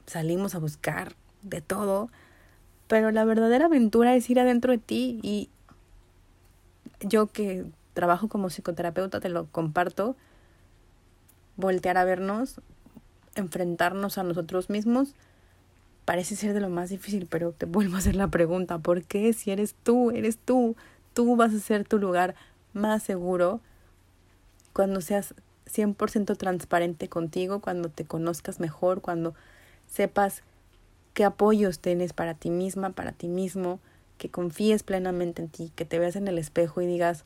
salimos 0.05 0.55
a 0.55 0.59
buscar 0.59 1.15
de 1.43 1.61
todo, 1.61 2.09
pero 2.89 3.11
la 3.11 3.23
verdadera 3.23 3.67
aventura 3.67 4.15
es 4.15 4.27
ir 4.31 4.39
adentro 4.39 4.71
de 4.71 4.79
ti 4.79 5.19
y 5.21 5.49
yo 7.01 7.27
que 7.27 7.65
trabajo 7.93 8.27
como 8.27 8.49
psicoterapeuta 8.49 9.19
te 9.19 9.29
lo 9.29 9.45
comparto, 9.45 10.17
voltear 11.55 11.97
a 11.97 12.03
vernos, 12.03 12.61
enfrentarnos 13.35 14.17
a 14.17 14.23
nosotros 14.23 14.71
mismos 14.71 15.13
parece 16.03 16.35
ser 16.35 16.55
de 16.55 16.61
lo 16.61 16.69
más 16.69 16.89
difícil, 16.89 17.27
pero 17.29 17.51
te 17.51 17.67
vuelvo 17.67 17.95
a 17.95 17.99
hacer 17.99 18.15
la 18.15 18.29
pregunta, 18.29 18.79
¿por 18.79 19.03
qué 19.03 19.31
si 19.33 19.51
eres 19.51 19.75
tú, 19.83 20.09
eres 20.09 20.39
tú, 20.39 20.75
tú 21.13 21.35
vas 21.35 21.53
a 21.53 21.59
ser 21.59 21.87
tu 21.87 21.99
lugar 21.99 22.33
más 22.73 23.03
seguro 23.03 23.61
cuando 24.73 25.01
seas 25.01 25.35
100% 25.67 26.35
transparente 26.37 27.07
contigo, 27.07 27.59
cuando 27.59 27.89
te 27.89 28.05
conozcas 28.05 28.59
mejor, 28.59 29.01
cuando 29.01 29.35
sepas 29.87 30.41
qué 31.19 31.25
apoyos 31.25 31.79
tienes 31.79 32.13
para 32.13 32.33
ti 32.33 32.49
misma, 32.49 32.91
para 32.91 33.11
ti 33.11 33.27
mismo, 33.27 33.81
que 34.17 34.29
confíes 34.29 34.83
plenamente 34.83 35.41
en 35.41 35.49
ti, 35.49 35.73
que 35.75 35.83
te 35.83 35.99
veas 35.99 36.15
en 36.15 36.29
el 36.29 36.37
espejo 36.37 36.79
y 36.79 36.85
digas, 36.85 37.25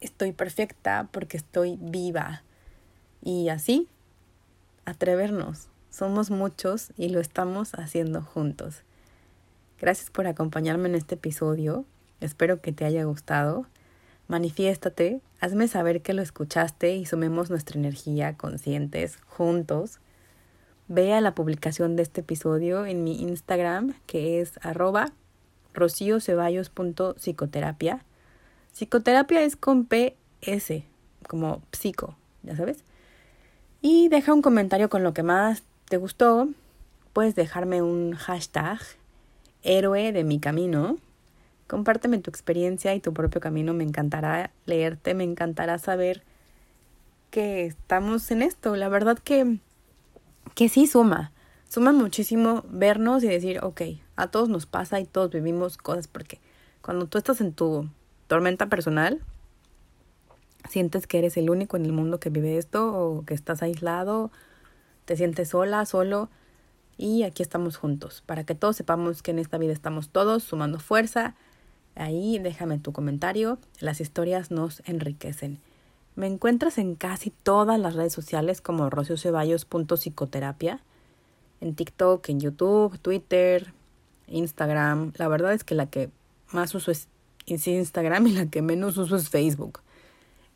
estoy 0.00 0.32
perfecta 0.32 1.10
porque 1.12 1.36
estoy 1.36 1.76
viva. 1.78 2.42
Y 3.22 3.50
así, 3.50 3.86
atrevernos, 4.86 5.68
somos 5.90 6.30
muchos 6.30 6.90
y 6.96 7.10
lo 7.10 7.20
estamos 7.20 7.74
haciendo 7.74 8.22
juntos. 8.22 8.80
Gracias 9.78 10.08
por 10.08 10.26
acompañarme 10.26 10.88
en 10.88 10.94
este 10.94 11.16
episodio. 11.16 11.84
Espero 12.22 12.62
que 12.62 12.72
te 12.72 12.86
haya 12.86 13.04
gustado. 13.04 13.66
Manifiéstate, 14.26 15.20
hazme 15.38 15.68
saber 15.68 16.00
que 16.00 16.14
lo 16.14 16.22
escuchaste 16.22 16.96
y 16.96 17.04
sumemos 17.04 17.50
nuestra 17.50 17.78
energía 17.78 18.38
conscientes 18.38 19.18
juntos. 19.26 20.00
Vea 20.88 21.20
la 21.20 21.34
publicación 21.34 21.96
de 21.96 22.02
este 22.02 22.20
episodio 22.20 22.86
en 22.86 23.02
mi 23.02 23.20
Instagram 23.20 23.94
que 24.06 24.40
es 24.40 24.60
arroba 24.62 25.10
rocioceballos.psicoterapia. 25.74 28.04
Psicoterapia 28.72 29.42
es 29.42 29.56
con 29.56 29.86
PS, 29.86 30.84
como 31.28 31.62
psico, 31.72 32.16
ya 32.42 32.56
sabes. 32.56 32.84
Y 33.80 34.08
deja 34.08 34.32
un 34.32 34.42
comentario 34.42 34.88
con 34.88 35.02
lo 35.02 35.12
que 35.12 35.22
más 35.22 35.64
te 35.88 35.96
gustó, 35.96 36.48
puedes 37.12 37.34
dejarme 37.34 37.82
un 37.82 38.14
hashtag 38.14 38.78
héroe 39.62 40.12
de 40.12 40.24
mi 40.24 40.38
camino. 40.38 40.98
Compárteme 41.66 42.18
tu 42.18 42.30
experiencia 42.30 42.94
y 42.94 43.00
tu 43.00 43.12
propio 43.12 43.40
camino. 43.40 43.74
Me 43.74 43.84
encantará 43.84 44.50
leerte, 44.66 45.14
me 45.14 45.24
encantará 45.24 45.78
saber 45.78 46.22
que 47.30 47.66
estamos 47.66 48.30
en 48.30 48.42
esto. 48.42 48.76
La 48.76 48.88
verdad 48.88 49.18
que, 49.18 49.58
que 50.56 50.68
sí 50.68 50.88
suma. 50.88 51.30
Suma 51.68 51.92
muchísimo 51.92 52.64
vernos 52.68 53.22
y 53.22 53.28
decir, 53.28 53.60
ok, 53.62 53.82
a 54.16 54.26
todos 54.26 54.48
nos 54.48 54.66
pasa 54.66 54.98
y 54.98 55.04
todos 55.04 55.30
vivimos 55.30 55.76
cosas 55.76 56.08
porque 56.08 56.40
cuando 56.82 57.06
tú 57.06 57.18
estás 57.18 57.40
en 57.40 57.52
tu 57.52 57.88
tormenta 58.26 58.66
personal, 58.66 59.20
sientes 60.68 61.06
que 61.06 61.18
eres 61.18 61.36
el 61.36 61.50
único 61.50 61.76
en 61.76 61.84
el 61.84 61.92
mundo 61.92 62.18
que 62.18 62.30
vive 62.30 62.58
esto 62.58 62.92
o 62.92 63.24
que 63.24 63.34
estás 63.34 63.62
aislado 63.62 64.32
te 65.06 65.16
sientes 65.16 65.48
sola, 65.50 65.86
solo. 65.86 66.28
Y 66.98 67.22
aquí 67.22 67.42
estamos 67.42 67.76
juntos, 67.76 68.22
para 68.26 68.44
que 68.44 68.54
todos 68.54 68.76
sepamos 68.76 69.22
que 69.22 69.30
en 69.30 69.38
esta 69.38 69.58
vida 69.58 69.72
estamos 69.72 70.10
todos 70.10 70.42
sumando 70.42 70.78
fuerza. 70.78 71.34
Ahí 71.94 72.38
déjame 72.38 72.78
tu 72.78 72.92
comentario, 72.92 73.58
las 73.80 74.00
historias 74.00 74.50
nos 74.50 74.82
enriquecen. 74.86 75.60
Me 76.16 76.26
encuentras 76.26 76.78
en 76.78 76.94
casi 76.94 77.30
todas 77.30 77.78
las 77.78 77.94
redes 77.94 78.14
sociales 78.14 78.62
como 78.62 78.88
rocioceballos.psicoterapia, 78.88 80.80
en 81.60 81.74
TikTok, 81.74 82.26
en 82.30 82.40
YouTube, 82.40 82.98
Twitter, 82.98 83.74
Instagram. 84.26 85.12
La 85.16 85.28
verdad 85.28 85.52
es 85.52 85.62
que 85.62 85.74
la 85.74 85.86
que 85.86 86.08
más 86.52 86.74
uso 86.74 86.90
es 86.90 87.08
Instagram 87.46 88.26
y 88.28 88.32
la 88.32 88.46
que 88.46 88.62
menos 88.62 88.96
uso 88.96 89.16
es 89.16 89.28
Facebook. 89.28 89.80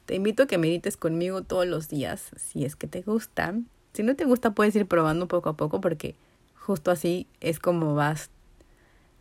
Te 0.06 0.14
invito 0.14 0.44
a 0.44 0.46
que 0.46 0.56
medites 0.56 0.96
conmigo 0.96 1.42
todos 1.42 1.66
los 1.66 1.88
días, 1.88 2.30
si 2.36 2.64
es 2.64 2.74
que 2.74 2.86
te 2.86 3.02
gusta. 3.02 3.54
Si 3.92 4.02
no 4.02 4.16
te 4.16 4.24
gusta, 4.24 4.52
puedes 4.52 4.74
ir 4.76 4.86
probando 4.86 5.28
poco 5.28 5.50
a 5.50 5.56
poco 5.58 5.82
porque 5.82 6.16
justo 6.54 6.90
así 6.90 7.26
es 7.40 7.60
como 7.60 7.94
vas 7.94 8.30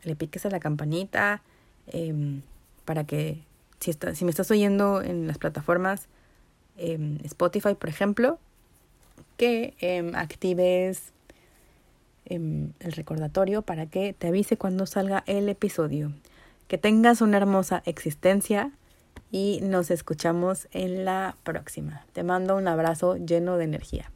le 0.03 0.16
piques 0.16 0.44
a 0.47 0.51
la 0.51 0.61
campanita 0.61 1.42
em, 1.87 2.42
para 2.85 3.05
que 3.05 3.42
si, 3.81 4.25
me 4.25 4.31
estás 4.31 4.51
oyendo 4.51 5.03
en 5.03 5.27
las 5.27 5.38
plataformas 5.38 6.09
em, 6.77 7.18
Spotify, 7.25 7.75
por 7.75 7.88
ejemplo, 7.88 8.38
que 9.37 9.75
actives 10.14 11.12
el 12.29 12.92
recordatorio 12.92 13.62
para 13.62 13.87
que 13.87 14.12
te 14.12 14.29
avise 14.29 14.57
cuando 14.57 14.87
salga 14.87 15.25
el 15.27 15.49
episodio. 15.49 16.12
Que 16.66 16.77
tengas 16.77 17.23
una 17.23 17.38
hermosa 17.38 17.83
existencia 17.87 18.73
y 19.31 19.61
nos 19.62 19.90
escuchamos 19.90 20.68
en 20.73 21.05
la 21.05 21.37
próxima. 21.42 22.05
Te 22.12 22.23
mando 22.23 22.57
un 22.57 22.68
abrazo 22.68 23.16
lleno 23.16 23.57
de 23.57 23.64
energía. 23.64 24.11